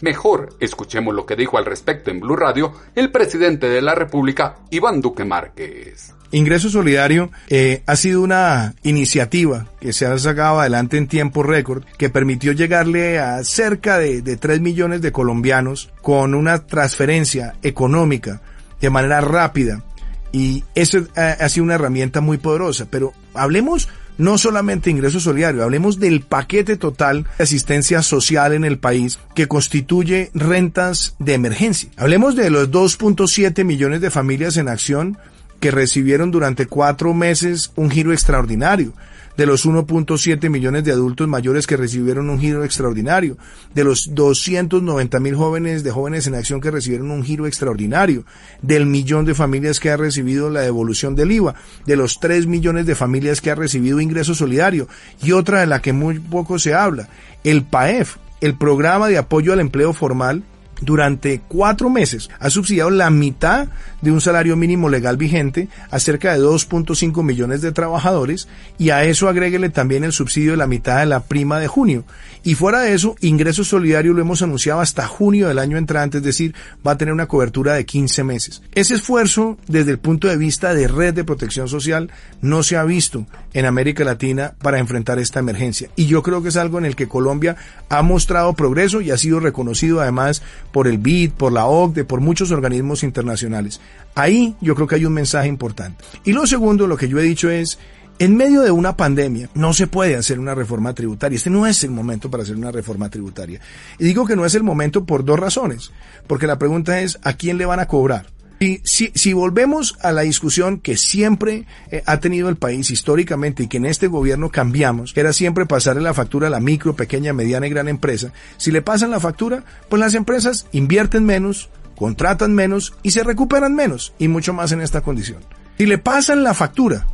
Mejor 0.00 0.54
escuchemos 0.60 1.14
lo 1.14 1.24
que 1.24 1.34
dijo 1.34 1.56
al 1.56 1.64
respecto 1.64 2.10
en 2.10 2.20
Blue 2.20 2.36
Radio 2.36 2.72
el 2.94 3.10
presidente 3.10 3.68
de 3.68 3.80
la 3.80 3.94
República, 3.94 4.56
Iván 4.70 5.00
Duque 5.00 5.24
Márquez. 5.24 6.12
Ingreso 6.30 6.68
Solidario 6.68 7.30
eh, 7.48 7.82
ha 7.86 7.96
sido 7.96 8.20
una 8.20 8.74
iniciativa 8.82 9.66
que 9.80 9.92
se 9.92 10.04
ha 10.04 10.18
sacado 10.18 10.60
adelante 10.60 10.98
en 10.98 11.06
tiempo 11.06 11.42
récord, 11.42 11.84
que 11.96 12.10
permitió 12.10 12.52
llegarle 12.52 13.18
a 13.18 13.42
cerca 13.44 13.98
de, 13.98 14.20
de 14.20 14.36
3 14.36 14.60
millones 14.60 15.00
de 15.00 15.12
colombianos 15.12 15.90
con 16.02 16.34
una 16.34 16.66
transferencia 16.66 17.54
económica 17.62 18.42
de 18.80 18.90
manera 18.90 19.20
rápida. 19.20 19.84
Y 20.32 20.64
eso 20.74 20.98
ha 21.14 21.48
sido 21.48 21.64
una 21.64 21.76
herramienta 21.76 22.20
muy 22.20 22.38
poderosa. 22.38 22.88
Pero 22.90 23.12
hablemos 23.32 23.88
no 24.18 24.38
solamente 24.38 24.90
ingreso 24.90 25.20
solidario, 25.20 25.62
hablemos 25.62 25.98
del 25.98 26.20
paquete 26.20 26.76
total 26.76 27.24
de 27.38 27.44
asistencia 27.44 28.02
social 28.02 28.52
en 28.52 28.64
el 28.64 28.78
país 28.78 29.18
que 29.34 29.48
constituye 29.48 30.30
rentas 30.34 31.16
de 31.18 31.34
emergencia. 31.34 31.90
Hablemos 31.96 32.36
de 32.36 32.50
los 32.50 32.70
2.7 32.70 33.64
millones 33.64 34.00
de 34.00 34.10
familias 34.10 34.56
en 34.56 34.68
acción 34.68 35.18
que 35.60 35.70
recibieron 35.70 36.30
durante 36.30 36.66
cuatro 36.66 37.14
meses 37.14 37.72
un 37.76 37.90
giro 37.90 38.12
extraordinario 38.12 38.92
de 39.36 39.46
los 39.46 39.66
1.7 39.66 40.48
millones 40.50 40.84
de 40.84 40.92
adultos 40.92 41.28
mayores 41.28 41.66
que 41.66 41.76
recibieron 41.76 42.30
un 42.30 42.40
giro 42.40 42.64
extraordinario, 42.64 43.36
de 43.74 43.84
los 43.84 44.14
290 44.14 45.20
mil 45.20 45.34
jóvenes 45.34 45.82
de 45.82 45.90
jóvenes 45.90 46.26
en 46.26 46.34
acción 46.34 46.60
que 46.60 46.70
recibieron 46.70 47.10
un 47.10 47.24
giro 47.24 47.46
extraordinario, 47.46 48.24
del 48.62 48.86
millón 48.86 49.24
de 49.24 49.34
familias 49.34 49.80
que 49.80 49.90
ha 49.90 49.96
recibido 49.96 50.50
la 50.50 50.60
devolución 50.60 51.14
del 51.16 51.32
IVA, 51.32 51.54
de 51.86 51.96
los 51.96 52.20
3 52.20 52.46
millones 52.46 52.86
de 52.86 52.94
familias 52.94 53.40
que 53.40 53.50
ha 53.50 53.54
recibido 53.54 54.00
ingreso 54.00 54.34
solidario 54.34 54.88
y 55.22 55.32
otra 55.32 55.60
de 55.60 55.66
la 55.66 55.80
que 55.80 55.92
muy 55.92 56.18
poco 56.18 56.58
se 56.58 56.74
habla, 56.74 57.08
el 57.42 57.64
PAEF, 57.64 58.16
el 58.40 58.56
programa 58.56 59.08
de 59.08 59.18
apoyo 59.18 59.52
al 59.52 59.60
empleo 59.60 59.92
formal 59.92 60.44
durante 60.80 61.40
cuatro 61.46 61.90
meses 61.90 62.30
ha 62.38 62.50
subsidiado 62.50 62.90
la 62.90 63.10
mitad 63.10 63.68
de 64.02 64.12
un 64.12 64.20
salario 64.20 64.56
mínimo 64.56 64.88
legal 64.88 65.16
vigente 65.16 65.68
a 65.90 65.98
cerca 65.98 66.32
de 66.32 66.40
2.5 66.40 67.22
millones 67.22 67.62
de 67.62 67.72
trabajadores 67.72 68.48
y 68.78 68.90
a 68.90 69.04
eso 69.04 69.28
agréguele 69.28 69.68
también 69.68 70.04
el 70.04 70.12
subsidio 70.12 70.52
de 70.52 70.56
la 70.58 70.66
mitad 70.66 70.98
de 70.98 71.06
la 71.06 71.20
prima 71.20 71.58
de 71.58 71.68
junio. 71.68 72.04
Y 72.42 72.56
fuera 72.56 72.80
de 72.80 72.92
eso, 72.92 73.16
ingreso 73.20 73.64
solidario 73.64 74.12
lo 74.12 74.20
hemos 74.20 74.42
anunciado 74.42 74.80
hasta 74.80 75.06
junio 75.06 75.48
del 75.48 75.58
año 75.58 75.78
entrante, 75.78 76.18
es 76.18 76.24
decir, 76.24 76.54
va 76.86 76.92
a 76.92 76.98
tener 76.98 77.14
una 77.14 77.26
cobertura 77.26 77.72
de 77.72 77.86
15 77.86 78.22
meses. 78.22 78.62
Ese 78.74 78.96
esfuerzo, 78.96 79.56
desde 79.66 79.92
el 79.92 79.98
punto 79.98 80.28
de 80.28 80.36
vista 80.36 80.74
de 80.74 80.86
red 80.86 81.14
de 81.14 81.24
protección 81.24 81.68
social, 81.68 82.10
no 82.42 82.62
se 82.62 82.76
ha 82.76 82.84
visto 82.84 83.26
en 83.54 83.64
América 83.64 84.04
Latina 84.04 84.52
para 84.60 84.78
enfrentar 84.78 85.18
esta 85.18 85.40
emergencia. 85.40 85.88
Y 85.96 86.04
yo 86.04 86.22
creo 86.22 86.42
que 86.42 86.50
es 86.50 86.56
algo 86.56 86.76
en 86.76 86.84
el 86.84 86.96
que 86.96 87.08
Colombia 87.08 87.56
ha 87.88 88.02
mostrado 88.02 88.52
progreso 88.52 89.00
y 89.00 89.10
ha 89.10 89.16
sido 89.16 89.40
reconocido 89.40 90.00
además 90.00 90.42
por 90.74 90.88
el 90.88 90.98
BID, 90.98 91.30
por 91.30 91.52
la 91.52 91.66
OCDE, 91.66 92.04
por 92.04 92.20
muchos 92.20 92.50
organismos 92.50 93.04
internacionales. 93.04 93.80
Ahí 94.16 94.56
yo 94.60 94.74
creo 94.74 94.88
que 94.88 94.96
hay 94.96 95.04
un 95.04 95.12
mensaje 95.12 95.46
importante. 95.46 96.04
Y 96.24 96.32
lo 96.32 96.48
segundo, 96.48 96.88
lo 96.88 96.96
que 96.96 97.06
yo 97.06 97.20
he 97.20 97.22
dicho 97.22 97.48
es, 97.48 97.78
en 98.18 98.36
medio 98.36 98.60
de 98.60 98.72
una 98.72 98.96
pandemia 98.96 99.48
no 99.54 99.72
se 99.72 99.86
puede 99.86 100.16
hacer 100.16 100.40
una 100.40 100.52
reforma 100.52 100.92
tributaria. 100.92 101.36
Este 101.36 101.48
no 101.48 101.64
es 101.68 101.84
el 101.84 101.92
momento 101.92 102.28
para 102.28 102.42
hacer 102.42 102.56
una 102.56 102.72
reforma 102.72 103.08
tributaria. 103.08 103.60
Y 104.00 104.04
digo 104.04 104.26
que 104.26 104.34
no 104.34 104.44
es 104.44 104.56
el 104.56 104.64
momento 104.64 105.04
por 105.04 105.24
dos 105.24 105.38
razones. 105.38 105.92
Porque 106.26 106.48
la 106.48 106.58
pregunta 106.58 107.00
es, 107.00 107.20
¿a 107.22 107.34
quién 107.34 107.56
le 107.56 107.66
van 107.66 107.78
a 107.78 107.86
cobrar? 107.86 108.26
Y 108.60 108.80
si, 108.84 109.10
si 109.14 109.32
volvemos 109.32 109.96
a 110.00 110.12
la 110.12 110.22
discusión 110.22 110.78
que 110.78 110.96
siempre 110.96 111.66
eh, 111.90 112.02
ha 112.06 112.20
tenido 112.20 112.48
el 112.48 112.56
país 112.56 112.90
históricamente 112.90 113.64
y 113.64 113.66
que 113.66 113.78
en 113.78 113.86
este 113.86 114.06
gobierno 114.06 114.50
cambiamos, 114.50 115.12
que 115.12 115.20
era 115.20 115.32
siempre 115.32 115.66
pasarle 115.66 116.02
la 116.02 116.14
factura 116.14 116.46
a 116.46 116.50
la 116.50 116.60
micro, 116.60 116.94
pequeña, 116.94 117.32
mediana 117.32 117.66
y 117.66 117.70
gran 117.70 117.88
empresa, 117.88 118.32
si 118.56 118.70
le 118.70 118.82
pasan 118.82 119.10
la 119.10 119.20
factura, 119.20 119.64
pues 119.88 120.00
las 120.00 120.14
empresas 120.14 120.66
invierten 120.72 121.24
menos, 121.24 121.68
contratan 121.96 122.54
menos 122.54 122.94
y 123.02 123.10
se 123.10 123.24
recuperan 123.24 123.74
menos, 123.74 124.14
y 124.18 124.28
mucho 124.28 124.52
más 124.52 124.72
en 124.72 124.80
esta 124.80 125.00
condición. 125.00 125.40
Si 125.76 125.86
le 125.86 125.98
pasan 125.98 126.44
la 126.44 126.54
factura 126.54 127.06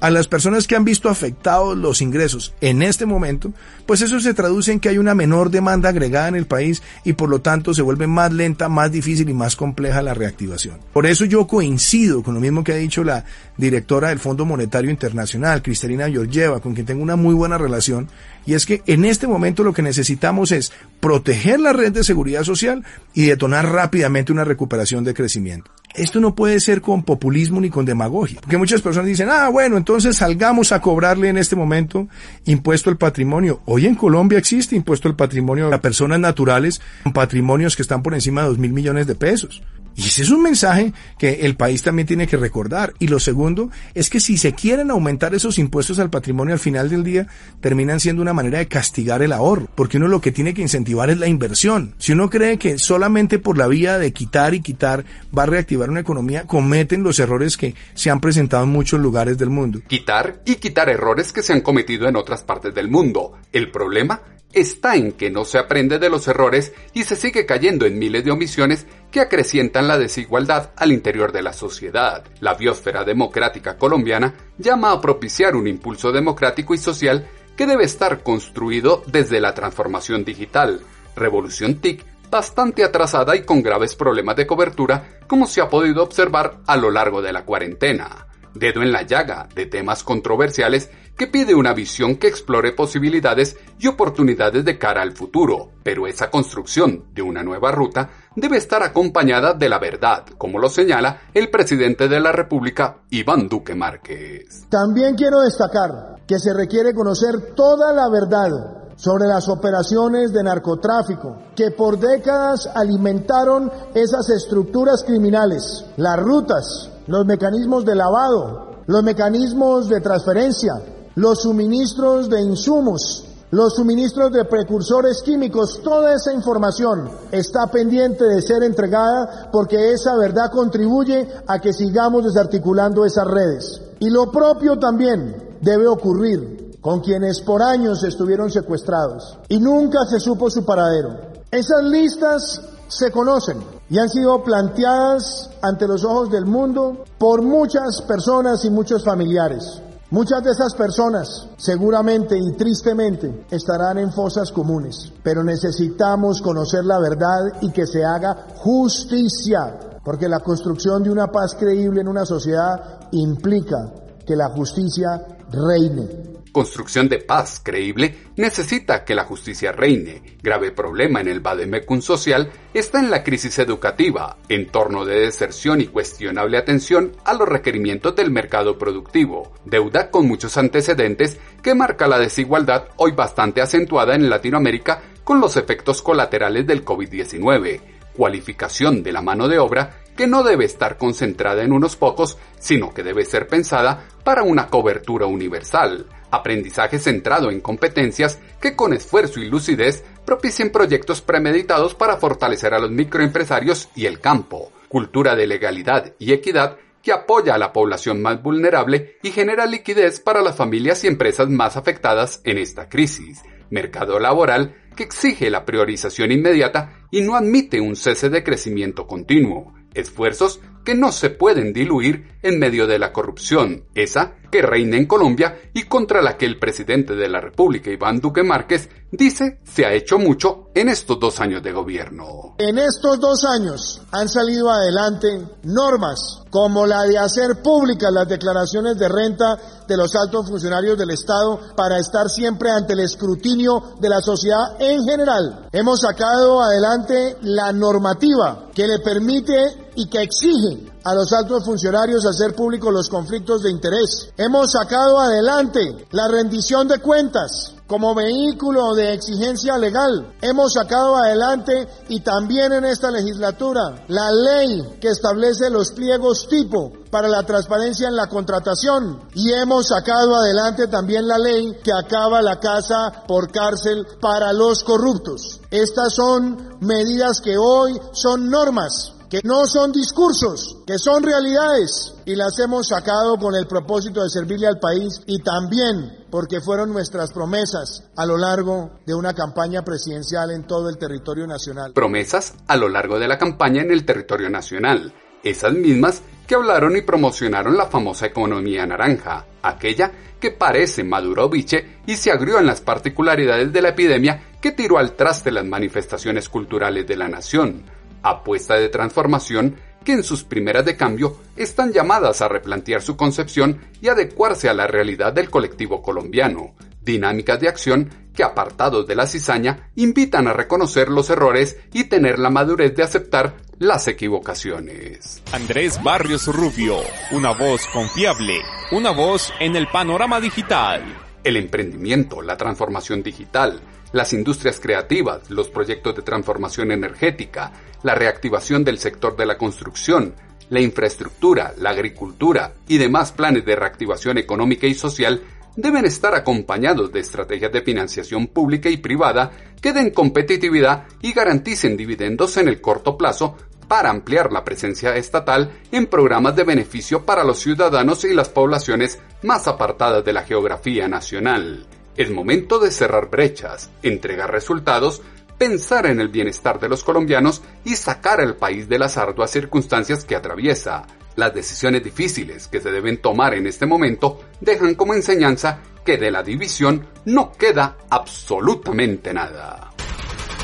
a 0.00 0.10
las 0.10 0.28
personas 0.28 0.66
que 0.66 0.76
han 0.76 0.84
visto 0.84 1.08
afectados 1.08 1.76
los 1.76 2.02
ingresos 2.02 2.54
en 2.60 2.82
este 2.82 3.06
momento, 3.06 3.52
pues 3.86 4.00
eso 4.00 4.20
se 4.20 4.34
traduce 4.34 4.72
en 4.72 4.80
que 4.80 4.88
hay 4.88 4.98
una 4.98 5.14
menor 5.14 5.50
demanda 5.50 5.88
agregada 5.88 6.28
en 6.28 6.34
el 6.34 6.46
país 6.46 6.82
y 7.04 7.14
por 7.14 7.28
lo 7.28 7.40
tanto 7.40 7.74
se 7.74 7.82
vuelve 7.82 8.06
más 8.06 8.32
lenta, 8.32 8.68
más 8.68 8.90
difícil 8.92 9.28
y 9.28 9.34
más 9.34 9.56
compleja 9.56 10.02
la 10.02 10.14
reactivación. 10.14 10.78
Por 10.92 11.06
eso 11.06 11.24
yo 11.24 11.46
coincido 11.46 12.22
con 12.22 12.34
lo 12.34 12.40
mismo 12.40 12.64
que 12.64 12.72
ha 12.72 12.76
dicho 12.76 13.04
la 13.04 13.24
directora 13.56 14.08
del 14.08 14.18
Fondo 14.18 14.44
Monetario 14.44 14.90
Internacional, 14.90 15.62
Cristalina 15.62 16.08
Georgieva, 16.08 16.60
con 16.60 16.74
quien 16.74 16.86
tengo 16.86 17.02
una 17.02 17.16
muy 17.16 17.34
buena 17.34 17.58
relación, 17.58 18.08
y 18.46 18.54
es 18.54 18.66
que 18.66 18.82
en 18.86 19.04
este 19.04 19.26
momento 19.26 19.64
lo 19.64 19.72
que 19.72 19.82
necesitamos 19.82 20.52
es 20.52 20.72
proteger 21.00 21.60
la 21.60 21.72
red 21.72 21.92
de 21.92 22.04
seguridad 22.04 22.44
social 22.44 22.84
y 23.14 23.26
detonar 23.26 23.70
rápidamente 23.70 24.32
una 24.32 24.44
recuperación 24.44 25.04
de 25.04 25.14
crecimiento. 25.14 25.70
Esto 25.94 26.18
no 26.18 26.34
puede 26.34 26.58
ser 26.58 26.80
con 26.80 27.04
populismo 27.04 27.60
ni 27.60 27.70
con 27.70 27.84
demagogia. 27.84 28.40
Porque 28.40 28.58
muchas 28.58 28.82
personas 28.82 29.06
dicen, 29.06 29.28
ah, 29.30 29.48
bueno, 29.48 29.76
entonces 29.76 30.16
salgamos 30.16 30.72
a 30.72 30.80
cobrarle 30.80 31.28
en 31.28 31.38
este 31.38 31.54
momento 31.54 32.08
impuesto 32.46 32.90
al 32.90 32.96
patrimonio. 32.96 33.60
Hoy 33.64 33.86
en 33.86 33.94
Colombia 33.94 34.38
existe 34.38 34.74
impuesto 34.74 35.08
al 35.08 35.14
patrimonio 35.14 35.72
a 35.72 35.80
personas 35.80 36.18
naturales 36.18 36.80
con 37.04 37.12
patrimonios 37.12 37.76
que 37.76 37.82
están 37.82 38.02
por 38.02 38.14
encima 38.14 38.42
de 38.42 38.48
dos 38.48 38.58
mil 38.58 38.72
millones 38.72 39.06
de 39.06 39.14
pesos. 39.14 39.62
Y 39.96 40.06
ese 40.08 40.22
es 40.22 40.30
un 40.30 40.42
mensaje 40.42 40.92
que 41.18 41.40
el 41.42 41.56
país 41.56 41.82
también 41.82 42.06
tiene 42.06 42.26
que 42.26 42.36
recordar. 42.36 42.94
Y 42.98 43.08
lo 43.08 43.20
segundo 43.20 43.70
es 43.94 44.10
que 44.10 44.20
si 44.20 44.36
se 44.36 44.52
quieren 44.52 44.90
aumentar 44.90 45.34
esos 45.34 45.58
impuestos 45.58 45.98
al 45.98 46.10
patrimonio 46.10 46.54
al 46.54 46.60
final 46.60 46.88
del 46.90 47.04
día, 47.04 47.26
terminan 47.60 48.00
siendo 48.00 48.22
una 48.22 48.32
manera 48.32 48.58
de 48.58 48.68
castigar 48.68 49.22
el 49.22 49.32
ahorro, 49.32 49.68
porque 49.74 49.98
uno 49.98 50.08
lo 50.08 50.20
que 50.20 50.32
tiene 50.32 50.54
que 50.54 50.62
incentivar 50.62 51.10
es 51.10 51.18
la 51.18 51.28
inversión. 51.28 51.94
Si 51.98 52.12
uno 52.12 52.30
cree 52.30 52.58
que 52.58 52.78
solamente 52.78 53.38
por 53.38 53.56
la 53.56 53.68
vía 53.68 53.98
de 53.98 54.12
quitar 54.12 54.54
y 54.54 54.60
quitar 54.60 55.04
va 55.36 55.44
a 55.44 55.46
reactivar 55.46 55.90
una 55.90 56.00
economía, 56.00 56.44
cometen 56.46 57.02
los 57.02 57.18
errores 57.18 57.56
que 57.56 57.74
se 57.94 58.10
han 58.10 58.20
presentado 58.20 58.64
en 58.64 58.70
muchos 58.70 59.00
lugares 59.00 59.38
del 59.38 59.50
mundo. 59.50 59.80
Quitar 59.86 60.40
y 60.44 60.56
quitar 60.56 60.88
errores 60.88 61.32
que 61.32 61.42
se 61.42 61.52
han 61.52 61.60
cometido 61.60 62.08
en 62.08 62.16
otras 62.16 62.42
partes 62.42 62.74
del 62.74 62.88
mundo. 62.90 63.34
El 63.52 63.70
problema 63.70 64.20
está 64.54 64.96
en 64.96 65.12
que 65.12 65.30
no 65.30 65.44
se 65.44 65.58
aprende 65.58 65.98
de 65.98 66.08
los 66.08 66.26
errores 66.28 66.72
y 66.92 67.04
se 67.04 67.16
sigue 67.16 67.46
cayendo 67.46 67.86
en 67.86 67.98
miles 67.98 68.24
de 68.24 68.30
omisiones 68.30 68.86
que 69.10 69.20
acrecientan 69.20 69.88
la 69.88 69.98
desigualdad 69.98 70.70
al 70.76 70.92
interior 70.92 71.32
de 71.32 71.42
la 71.42 71.52
sociedad. 71.52 72.24
La 72.40 72.54
biosfera 72.54 73.04
democrática 73.04 73.76
colombiana 73.76 74.34
llama 74.58 74.92
a 74.92 75.00
propiciar 75.00 75.56
un 75.56 75.66
impulso 75.66 76.12
democrático 76.12 76.74
y 76.74 76.78
social 76.78 77.26
que 77.56 77.66
debe 77.66 77.84
estar 77.84 78.22
construido 78.22 79.02
desde 79.06 79.40
la 79.40 79.54
transformación 79.54 80.24
digital, 80.24 80.80
revolución 81.14 81.76
TIC, 81.76 82.04
bastante 82.30 82.82
atrasada 82.82 83.36
y 83.36 83.42
con 83.42 83.62
graves 83.62 83.94
problemas 83.94 84.36
de 84.36 84.46
cobertura, 84.46 85.20
como 85.28 85.46
se 85.46 85.60
ha 85.60 85.68
podido 85.68 86.02
observar 86.02 86.58
a 86.66 86.76
lo 86.76 86.90
largo 86.90 87.22
de 87.22 87.32
la 87.32 87.44
cuarentena. 87.44 88.26
Dedo 88.54 88.82
en 88.82 88.92
la 88.92 89.02
llaga 89.02 89.48
de 89.54 89.66
temas 89.66 90.04
controversiales 90.04 90.90
que 91.16 91.26
pide 91.26 91.54
una 91.54 91.74
visión 91.74 92.16
que 92.16 92.28
explore 92.28 92.72
posibilidades 92.72 93.56
y 93.78 93.86
oportunidades 93.86 94.64
de 94.64 94.78
cara 94.78 95.02
al 95.02 95.12
futuro, 95.12 95.70
pero 95.82 96.06
esa 96.06 96.30
construcción 96.30 97.06
de 97.12 97.22
una 97.22 97.42
nueva 97.42 97.72
ruta 97.72 98.10
debe 98.36 98.56
estar 98.56 98.82
acompañada 98.82 99.54
de 99.54 99.68
la 99.68 99.78
verdad, 99.78 100.24
como 100.38 100.58
lo 100.58 100.68
señala 100.68 101.22
el 101.34 101.50
presidente 101.50 102.08
de 102.08 102.20
la 102.20 102.32
República, 102.32 102.98
Iván 103.10 103.48
Duque 103.48 103.74
Márquez. 103.74 104.66
También 104.68 105.14
quiero 105.14 105.40
destacar 105.40 106.22
que 106.26 106.38
se 106.38 106.54
requiere 106.54 106.94
conocer 106.94 107.54
toda 107.54 107.92
la 107.92 108.08
verdad 108.08 108.83
sobre 108.96 109.26
las 109.26 109.48
operaciones 109.48 110.32
de 110.32 110.42
narcotráfico 110.42 111.36
que 111.54 111.70
por 111.70 111.98
décadas 111.98 112.68
alimentaron 112.74 113.70
esas 113.94 114.30
estructuras 114.30 115.02
criminales, 115.04 115.84
las 115.96 116.18
rutas, 116.18 116.90
los 117.06 117.26
mecanismos 117.26 117.84
de 117.84 117.94
lavado, 117.94 118.74
los 118.86 119.02
mecanismos 119.02 119.88
de 119.88 120.00
transferencia, 120.00 120.74
los 121.16 121.42
suministros 121.42 122.28
de 122.28 122.40
insumos, 122.40 123.24
los 123.50 123.74
suministros 123.74 124.32
de 124.32 124.44
precursores 124.46 125.22
químicos, 125.22 125.80
toda 125.82 126.14
esa 126.14 126.32
información 126.32 127.08
está 127.30 127.68
pendiente 127.68 128.24
de 128.24 128.42
ser 128.42 128.64
entregada 128.64 129.48
porque 129.52 129.92
esa 129.92 130.16
verdad 130.16 130.50
contribuye 130.50 131.28
a 131.46 131.60
que 131.60 131.72
sigamos 131.72 132.24
desarticulando 132.24 133.04
esas 133.04 133.26
redes. 133.28 133.80
Y 134.00 134.10
lo 134.10 134.32
propio 134.32 134.76
también 134.78 135.56
debe 135.60 135.86
ocurrir 135.86 136.63
con 136.84 137.00
quienes 137.00 137.40
por 137.40 137.62
años 137.62 138.04
estuvieron 138.04 138.50
secuestrados 138.50 139.38
y 139.48 139.58
nunca 139.58 140.04
se 140.04 140.20
supo 140.20 140.50
su 140.50 140.66
paradero. 140.66 141.16
Esas 141.50 141.82
listas 141.82 142.60
se 142.88 143.10
conocen 143.10 143.56
y 143.88 143.98
han 143.98 144.10
sido 144.10 144.44
planteadas 144.44 145.48
ante 145.62 145.88
los 145.88 146.04
ojos 146.04 146.30
del 146.30 146.44
mundo 146.44 147.04
por 147.16 147.40
muchas 147.40 148.02
personas 148.02 148.66
y 148.66 148.70
muchos 148.70 149.02
familiares. 149.02 149.80
Muchas 150.10 150.44
de 150.44 150.50
esas 150.50 150.74
personas 150.74 151.48
seguramente 151.56 152.36
y 152.38 152.52
tristemente 152.52 153.46
estarán 153.50 153.96
en 153.96 154.12
fosas 154.12 154.52
comunes, 154.52 155.10
pero 155.22 155.42
necesitamos 155.42 156.42
conocer 156.42 156.84
la 156.84 156.98
verdad 156.98 157.62
y 157.62 157.72
que 157.72 157.86
se 157.86 158.04
haga 158.04 158.48
justicia, 158.56 160.00
porque 160.04 160.28
la 160.28 160.40
construcción 160.40 161.02
de 161.02 161.10
una 161.10 161.28
paz 161.28 161.56
creíble 161.58 162.02
en 162.02 162.08
una 162.08 162.26
sociedad 162.26 163.08
implica 163.12 163.90
que 164.26 164.36
la 164.36 164.50
justicia 164.50 165.26
reine 165.50 166.33
construcción 166.54 167.08
de 167.08 167.18
paz 167.18 167.60
creíble 167.62 168.14
necesita 168.36 169.04
que 169.04 169.16
la 169.16 169.24
justicia 169.24 169.72
reine. 169.72 170.22
Grave 170.40 170.70
problema 170.70 171.20
en 171.20 171.26
el 171.26 171.40
Bademecum 171.40 172.00
social 172.00 172.50
está 172.72 173.00
en 173.00 173.10
la 173.10 173.24
crisis 173.24 173.58
educativa, 173.58 174.38
entorno 174.48 175.04
de 175.04 175.18
deserción 175.18 175.80
y 175.80 175.88
cuestionable 175.88 176.56
atención 176.56 177.12
a 177.24 177.34
los 177.34 177.48
requerimientos 177.48 178.14
del 178.14 178.30
mercado 178.30 178.78
productivo, 178.78 179.52
deuda 179.64 180.12
con 180.12 180.28
muchos 180.28 180.56
antecedentes 180.56 181.38
que 181.60 181.74
marca 181.74 182.06
la 182.06 182.20
desigualdad 182.20 182.84
hoy 182.96 183.10
bastante 183.10 183.60
acentuada 183.60 184.14
en 184.14 184.30
Latinoamérica 184.30 185.02
con 185.24 185.40
los 185.40 185.56
efectos 185.56 186.02
colaterales 186.02 186.66
del 186.68 186.84
COVID-19, 186.84 187.80
cualificación 188.16 189.02
de 189.02 189.12
la 189.12 189.22
mano 189.22 189.48
de 189.48 189.58
obra 189.58 190.04
que 190.16 190.28
no 190.28 190.44
debe 190.44 190.64
estar 190.64 190.98
concentrada 190.98 191.64
en 191.64 191.72
unos 191.72 191.96
pocos, 191.96 192.38
sino 192.60 192.94
que 192.94 193.02
debe 193.02 193.24
ser 193.24 193.48
pensada 193.48 194.06
para 194.22 194.44
una 194.44 194.68
cobertura 194.68 195.26
universal, 195.26 196.06
aprendizaje 196.34 196.98
centrado 196.98 197.50
en 197.50 197.60
competencias 197.60 198.38
que 198.60 198.76
con 198.76 198.92
esfuerzo 198.92 199.40
y 199.40 199.48
lucidez 199.48 200.04
propicien 200.24 200.70
proyectos 200.70 201.20
premeditados 201.20 201.94
para 201.94 202.16
fortalecer 202.16 202.74
a 202.74 202.78
los 202.78 202.90
microempresarios 202.90 203.88
y 203.94 204.06
el 204.06 204.20
campo, 204.20 204.72
cultura 204.88 205.34
de 205.34 205.46
legalidad 205.46 206.14
y 206.18 206.32
equidad 206.32 206.78
que 207.02 207.12
apoya 207.12 207.54
a 207.54 207.58
la 207.58 207.72
población 207.72 208.22
más 208.22 208.42
vulnerable 208.42 209.18
y 209.22 209.30
genera 209.30 209.66
liquidez 209.66 210.20
para 210.20 210.40
las 210.40 210.56
familias 210.56 211.04
y 211.04 211.06
empresas 211.06 211.48
más 211.50 211.76
afectadas 211.76 212.40
en 212.44 212.56
esta 212.56 212.88
crisis, 212.88 213.42
mercado 213.70 214.18
laboral 214.18 214.74
que 214.96 215.02
exige 215.02 215.50
la 215.50 215.64
priorización 215.64 216.32
inmediata 216.32 217.06
y 217.10 217.20
no 217.20 217.36
admite 217.36 217.80
un 217.80 217.96
cese 217.96 218.30
de 218.30 218.42
crecimiento 218.42 219.06
continuo, 219.06 219.74
esfuerzos 219.92 220.60
que 220.84 220.94
no 220.94 221.10
se 221.12 221.30
pueden 221.30 221.72
diluir 221.72 222.34
en 222.42 222.58
medio 222.58 222.86
de 222.86 222.98
la 222.98 223.12
corrupción, 223.12 223.84
esa 223.94 224.34
que 224.54 224.62
reina 224.62 224.96
en 224.96 225.06
Colombia 225.06 225.58
y 225.72 225.82
contra 225.84 226.22
la 226.22 226.36
que 226.36 226.46
el 226.46 226.60
presidente 226.60 227.16
de 227.16 227.28
la 227.28 227.40
República, 227.40 227.90
Iván 227.90 228.20
Duque 228.20 228.44
Márquez, 228.44 228.88
dice 229.10 229.58
se 229.64 229.84
ha 229.84 229.92
hecho 229.92 230.18
mucho 230.18 230.70
en 230.74 230.88
estos 230.88 231.18
dos 231.18 231.40
años 231.40 231.62
de 231.62 231.72
gobierno. 231.72 232.54
En 232.58 232.78
estos 232.78 233.18
dos 233.18 233.44
años 233.44 234.00
han 234.12 234.28
salido 234.28 234.70
adelante 234.70 235.40
normas 235.64 236.42
como 236.50 236.86
la 236.86 237.02
de 237.02 237.18
hacer 237.18 237.62
públicas 237.62 238.12
las 238.12 238.28
declaraciones 238.28 238.96
de 238.96 239.08
renta 239.08 239.58
de 239.88 239.96
los 239.96 240.14
altos 240.14 240.48
funcionarios 240.48 240.96
del 240.96 241.10
Estado 241.10 241.58
para 241.74 241.98
estar 241.98 242.28
siempre 242.28 242.70
ante 242.70 242.92
el 242.92 243.00
escrutinio 243.00 243.96
de 243.98 244.08
la 244.08 244.20
sociedad 244.20 244.76
en 244.78 245.02
general. 245.04 245.68
Hemos 245.72 246.00
sacado 246.00 246.62
adelante 246.62 247.38
la 247.42 247.72
normativa 247.72 248.66
que 248.72 248.86
le 248.86 249.00
permite 249.00 249.83
y 249.96 250.08
que 250.08 250.22
exige 250.22 250.92
a 251.04 251.14
los 251.14 251.32
altos 251.32 251.64
funcionarios 251.64 252.24
hacer 252.24 252.54
públicos 252.54 252.92
los 252.92 253.08
conflictos 253.08 253.62
de 253.62 253.70
interés. 253.70 254.30
Hemos 254.36 254.72
sacado 254.72 255.18
adelante 255.18 256.06
la 256.10 256.28
rendición 256.28 256.88
de 256.88 256.98
cuentas 256.98 257.74
como 257.86 258.14
vehículo 258.14 258.94
de 258.94 259.12
exigencia 259.12 259.76
legal. 259.76 260.34
Hemos 260.40 260.72
sacado 260.72 261.16
adelante 261.16 261.86
y 262.08 262.20
también 262.20 262.72
en 262.72 262.84
esta 262.84 263.10
legislatura 263.10 264.04
la 264.08 264.32
ley 264.32 264.96
que 265.00 265.08
establece 265.08 265.68
los 265.68 265.92
pliegos 265.92 266.48
tipo 266.48 266.92
para 267.10 267.28
la 267.28 267.44
transparencia 267.44 268.08
en 268.08 268.16
la 268.16 268.26
contratación 268.26 269.20
y 269.34 269.52
hemos 269.52 269.88
sacado 269.88 270.34
adelante 270.34 270.88
también 270.88 271.28
la 271.28 271.38
ley 271.38 271.78
que 271.84 271.92
acaba 271.92 272.40
la 272.40 272.58
casa 272.58 273.24
por 273.28 273.52
cárcel 273.52 274.06
para 274.20 274.52
los 274.52 274.82
corruptos. 274.82 275.60
Estas 275.70 276.14
son 276.14 276.78
medidas 276.80 277.40
que 277.40 277.56
hoy 277.58 278.00
son 278.12 278.48
normas 278.48 279.13
que 279.28 279.40
no 279.44 279.66
son 279.66 279.92
discursos, 279.92 280.82
que 280.86 280.98
son 280.98 281.22
realidades 281.22 282.14
y 282.24 282.34
las 282.34 282.58
hemos 282.58 282.88
sacado 282.88 283.36
con 283.38 283.54
el 283.54 283.66
propósito 283.66 284.22
de 284.22 284.30
servirle 284.30 284.66
al 284.66 284.78
país 284.78 285.20
y 285.26 285.38
también 285.42 286.26
porque 286.30 286.60
fueron 286.60 286.92
nuestras 286.92 287.32
promesas 287.32 288.04
a 288.16 288.26
lo 288.26 288.36
largo 288.36 288.90
de 289.06 289.14
una 289.14 289.34
campaña 289.34 289.82
presidencial 289.82 290.50
en 290.50 290.66
todo 290.66 290.88
el 290.88 290.98
territorio 290.98 291.46
nacional. 291.46 291.92
Promesas 291.92 292.54
a 292.66 292.76
lo 292.76 292.88
largo 292.88 293.18
de 293.18 293.28
la 293.28 293.38
campaña 293.38 293.82
en 293.82 293.90
el 293.90 294.04
territorio 294.04 294.50
nacional, 294.50 295.14
esas 295.42 295.72
mismas 295.72 296.22
que 296.46 296.54
hablaron 296.54 296.96
y 296.96 297.02
promocionaron 297.02 297.76
la 297.76 297.86
famosa 297.86 298.26
economía 298.26 298.86
naranja, 298.86 299.46
aquella 299.62 300.12
que 300.40 300.50
parece 300.50 301.04
Maduro 301.04 301.48
biche 301.48 302.00
y 302.06 302.16
se 302.16 302.30
agrió 302.30 302.58
en 302.58 302.66
las 302.66 302.80
particularidades 302.80 303.72
de 303.72 303.82
la 303.82 303.90
epidemia 303.90 304.42
que 304.60 304.72
tiró 304.72 304.98
al 304.98 305.12
traste 305.12 305.50
las 305.50 305.64
manifestaciones 305.64 306.48
culturales 306.48 307.06
de 307.06 307.16
la 307.16 307.28
nación 307.28 307.84
apuesta 308.24 308.74
de 308.74 308.88
transformación 308.88 309.76
que 310.04 310.12
en 310.12 310.24
sus 310.24 310.44
primeras 310.44 310.84
de 310.84 310.96
cambio 310.96 311.38
están 311.56 311.92
llamadas 311.92 312.42
a 312.42 312.48
replantear 312.48 313.02
su 313.02 313.16
concepción 313.16 313.80
y 314.00 314.08
adecuarse 314.08 314.68
a 314.68 314.74
la 314.74 314.86
realidad 314.86 315.32
del 315.32 315.50
colectivo 315.50 316.02
colombiano, 316.02 316.74
dinámicas 317.02 317.60
de 317.60 317.68
acción 317.68 318.10
que 318.34 318.42
apartados 318.42 319.06
de 319.06 319.14
la 319.14 319.26
cizaña 319.26 319.90
invitan 319.94 320.48
a 320.48 320.52
reconocer 320.52 321.08
los 321.08 321.30
errores 321.30 321.78
y 321.92 322.04
tener 322.04 322.38
la 322.38 322.50
madurez 322.50 322.94
de 322.96 323.02
aceptar 323.02 323.54
las 323.78 324.08
equivocaciones. 324.08 325.42
Andrés 325.52 326.02
Barrios 326.02 326.46
Rubio, 326.46 326.98
una 327.30 327.52
voz 327.52 327.86
confiable, 327.92 328.60
una 328.92 329.10
voz 329.10 329.52
en 329.60 329.76
el 329.76 329.86
panorama 329.86 330.40
digital. 330.40 331.23
El 331.44 331.56
emprendimiento, 331.56 332.42
la 332.42 332.56
transformación 332.56 333.22
digital, 333.22 333.80
las 334.12 334.32
industrias 334.32 334.80
creativas, 334.80 335.50
los 335.50 335.68
proyectos 335.68 336.16
de 336.16 336.22
transformación 336.22 336.90
energética, 336.90 337.72
la 338.02 338.14
reactivación 338.14 338.82
del 338.84 338.98
sector 338.98 339.36
de 339.36 339.46
la 339.46 339.58
construcción, 339.58 340.34
la 340.70 340.80
infraestructura, 340.80 341.74
la 341.78 341.90
agricultura 341.90 342.72
y 342.88 342.98
demás 342.98 343.32
planes 343.32 343.64
de 343.64 343.76
reactivación 343.76 344.38
económica 344.38 344.86
y 344.86 344.94
social 344.94 345.42
deben 345.76 346.04
estar 346.04 346.34
acompañados 346.34 347.12
de 347.12 347.20
estrategias 347.20 347.72
de 347.72 347.82
financiación 347.82 348.46
pública 348.46 348.88
y 348.88 348.96
privada 348.96 349.50
que 349.80 349.92
den 349.92 350.10
competitividad 350.10 351.04
y 351.20 351.32
garanticen 351.32 351.96
dividendos 351.96 352.56
en 352.56 352.68
el 352.68 352.80
corto 352.80 353.18
plazo 353.18 353.56
para 353.88 354.10
ampliar 354.10 354.52
la 354.52 354.64
presencia 354.64 355.16
estatal 355.16 355.72
en 355.92 356.06
programas 356.06 356.56
de 356.56 356.64
beneficio 356.64 357.24
para 357.24 357.44
los 357.44 357.58
ciudadanos 357.58 358.24
y 358.24 358.34
las 358.34 358.48
poblaciones 358.48 359.18
más 359.42 359.66
apartadas 359.68 360.24
de 360.24 360.32
la 360.32 360.42
geografía 360.42 361.08
nacional. 361.08 361.86
Es 362.16 362.30
momento 362.30 362.78
de 362.78 362.90
cerrar 362.90 363.30
brechas, 363.30 363.90
entregar 364.02 364.50
resultados, 364.52 365.22
pensar 365.58 366.06
en 366.06 366.20
el 366.20 366.28
bienestar 366.28 366.78
de 366.78 366.88
los 366.88 367.02
colombianos 367.04 367.62
y 367.84 367.96
sacar 367.96 368.40
al 368.40 368.56
país 368.56 368.88
de 368.88 368.98
las 368.98 369.16
arduas 369.16 369.50
circunstancias 369.50 370.24
que 370.24 370.36
atraviesa. 370.36 371.06
Las 371.36 371.54
decisiones 371.54 372.04
difíciles 372.04 372.68
que 372.68 372.80
se 372.80 372.92
deben 372.92 373.20
tomar 373.20 373.54
en 373.54 373.66
este 373.66 373.86
momento 373.86 374.40
dejan 374.60 374.94
como 374.94 375.14
enseñanza 375.14 375.80
que 376.04 376.16
de 376.16 376.30
la 376.30 376.42
división 376.42 377.06
no 377.24 377.52
queda 377.52 377.96
absolutamente 378.10 379.32
nada. 379.32 379.93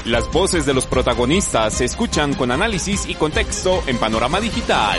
Las 0.06 0.32
voces 0.32 0.64
de 0.64 0.72
los 0.72 0.86
protagonistas 0.86 1.74
se 1.74 1.84
escuchan 1.84 2.32
con 2.32 2.50
análisis 2.50 3.06
y 3.06 3.14
contexto 3.14 3.82
en 3.86 3.98
Panorama 3.98 4.40
Digital. 4.40 4.98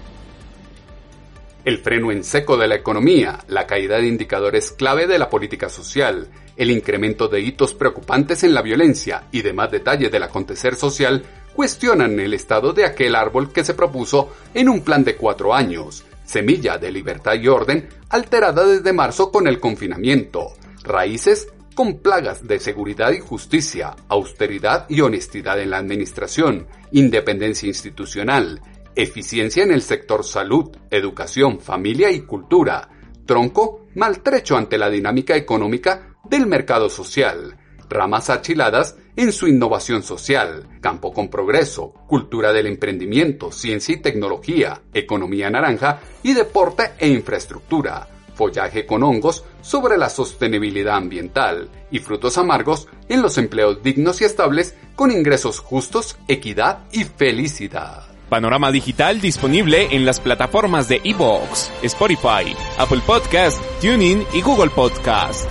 El 1.67 1.79
freno 1.79 2.13
en 2.13 2.23
seco 2.23 2.57
de 2.57 2.69
la 2.69 2.77
economía, 2.77 3.41
la 3.49 3.67
caída 3.67 3.97
de 3.97 4.07
indicadores 4.07 4.71
clave 4.71 5.09
de 5.09 5.19
la 5.19 5.29
política 5.29 5.69
social, 5.69 6.29
el 6.57 6.71
incremento 6.71 7.27
de 7.27 7.41
hitos 7.41 7.75
preocupantes 7.75 8.45
en 8.45 8.55
la 8.55 8.63
violencia 8.63 9.25
y 9.33 9.43
demás 9.43 9.73
detalles 9.73 10.13
del 10.13 10.23
acontecer 10.23 10.77
social 10.77 11.25
cuestionan 11.57 12.21
el 12.21 12.35
estado 12.35 12.73
de 12.73 12.85
aquel 12.85 13.17
árbol 13.17 13.53
que 13.53 13.65
se 13.65 13.75
propuso 13.75 14.33
en 14.55 14.69
un 14.69 14.83
plan 14.83 15.03
de 15.03 15.17
cuatro 15.17 15.53
años, 15.53 16.05
semilla 16.25 16.79
de 16.79 16.93
libertad 16.93 17.35
y 17.35 17.49
orden, 17.49 17.89
alterada 18.11 18.65
desde 18.65 18.93
marzo 18.93 19.33
con 19.33 19.49
el 19.49 19.59
confinamiento, 19.59 20.53
raíces 20.85 21.49
con 21.75 21.99
plagas 21.99 22.47
de 22.47 22.61
seguridad 22.61 23.11
y 23.11 23.19
justicia, 23.19 23.97
austeridad 24.07 24.87
y 24.89 25.01
honestidad 25.01 25.61
en 25.61 25.71
la 25.71 25.79
administración, 25.79 26.69
independencia 26.93 27.67
institucional, 27.67 28.61
eficiencia 28.97 29.63
en 29.63 29.71
el 29.71 29.83
sector 29.83 30.25
salud, 30.25 30.75
educación, 30.91 31.61
familia 31.61 32.11
y 32.11 32.23
cultura, 32.23 32.89
tronco 33.27 33.87
maltrecho 33.95 34.57
ante 34.57 34.79
la 34.79 34.89
dinámica 34.89 35.37
económica 35.37 36.17
del 36.25 36.47
mercado 36.47 36.89
social, 36.89 37.59
ramas 37.89 38.31
achiladas 38.31 38.97
en 39.15 39.33
su 39.33 39.47
innovación 39.47 40.03
social, 40.03 40.67
campo 40.81 41.13
con 41.13 41.29
progreso, 41.29 41.93
cultura 42.07 42.53
del 42.53 42.67
emprendimiento, 42.67 43.53
ciencia 43.53 43.95
y 43.95 44.01
tecnología, 44.01 44.83
economía 44.93 45.51
naranja 45.51 46.01
y 46.23 46.33
deporte 46.33 46.93
e 46.99 47.09
infraestructura, 47.09 48.09
follaje 48.35 48.87
con 48.87 49.03
hongos 49.03 49.45
sobre 49.61 49.99
la 49.99 50.09
sostenibilidad 50.09 50.97
ambiental 50.97 51.69
y 51.91 51.99
frutos 51.99 52.39
amargos 52.39 52.89
en 53.09 53.23
los 53.23 53.37
empleos 53.39 53.83
dignos 53.83 54.21
y 54.21 54.25
estables 54.25 54.75
con 54.95 55.11
ingresos 55.11 55.61
justos, 55.61 56.17
equidad 56.29 56.85
y 56.93 57.05
felicidad. 57.05 58.16
Panorama 58.29 58.73
Digital 58.73 59.21
disponible 59.21 59.95
en 59.95 60.05
las 60.05 60.19
plataformas 60.19 60.89
de 60.89 61.01
Evox, 61.05 61.71
Spotify, 61.83 62.57
Apple 62.77 63.01
Podcast, 63.07 63.62
TuneIn 63.81 64.27
y 64.33 64.43
Google 64.43 64.71
Podcast. 64.71 65.49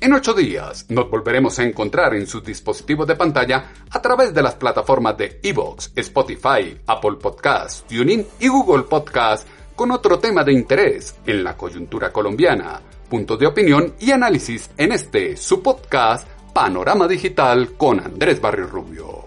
En 0.00 0.14
ocho 0.14 0.32
días 0.32 0.86
nos 0.88 1.10
volveremos 1.10 1.58
a 1.58 1.64
encontrar 1.64 2.14
en 2.14 2.26
sus 2.26 2.42
dispositivos 2.42 3.06
de 3.06 3.16
pantalla 3.16 3.70
a 3.90 4.00
través 4.00 4.32
de 4.32 4.42
las 4.42 4.54
plataformas 4.54 5.16
de 5.18 5.38
Evox, 5.42 5.92
Spotify, 5.94 6.76
Apple 6.86 7.16
Podcast, 7.20 7.86
TuneIn 7.86 8.26
y 8.40 8.48
Google 8.48 8.84
Podcast 8.84 9.46
con 9.76 9.90
otro 9.90 10.18
tema 10.18 10.42
de 10.42 10.54
interés 10.54 11.16
en 11.26 11.44
la 11.44 11.54
coyuntura 11.54 12.10
colombiana, 12.10 12.80
puntos 13.10 13.38
de 13.38 13.46
opinión 13.46 13.94
y 14.00 14.10
análisis 14.10 14.70
en 14.78 14.92
este 14.92 15.36
su 15.36 15.62
podcast 15.62 16.26
Panorama 16.54 17.06
Digital 17.06 17.74
con 17.76 18.00
Andrés 18.00 18.40
Barrio 18.40 18.66
Rubio. 18.66 19.26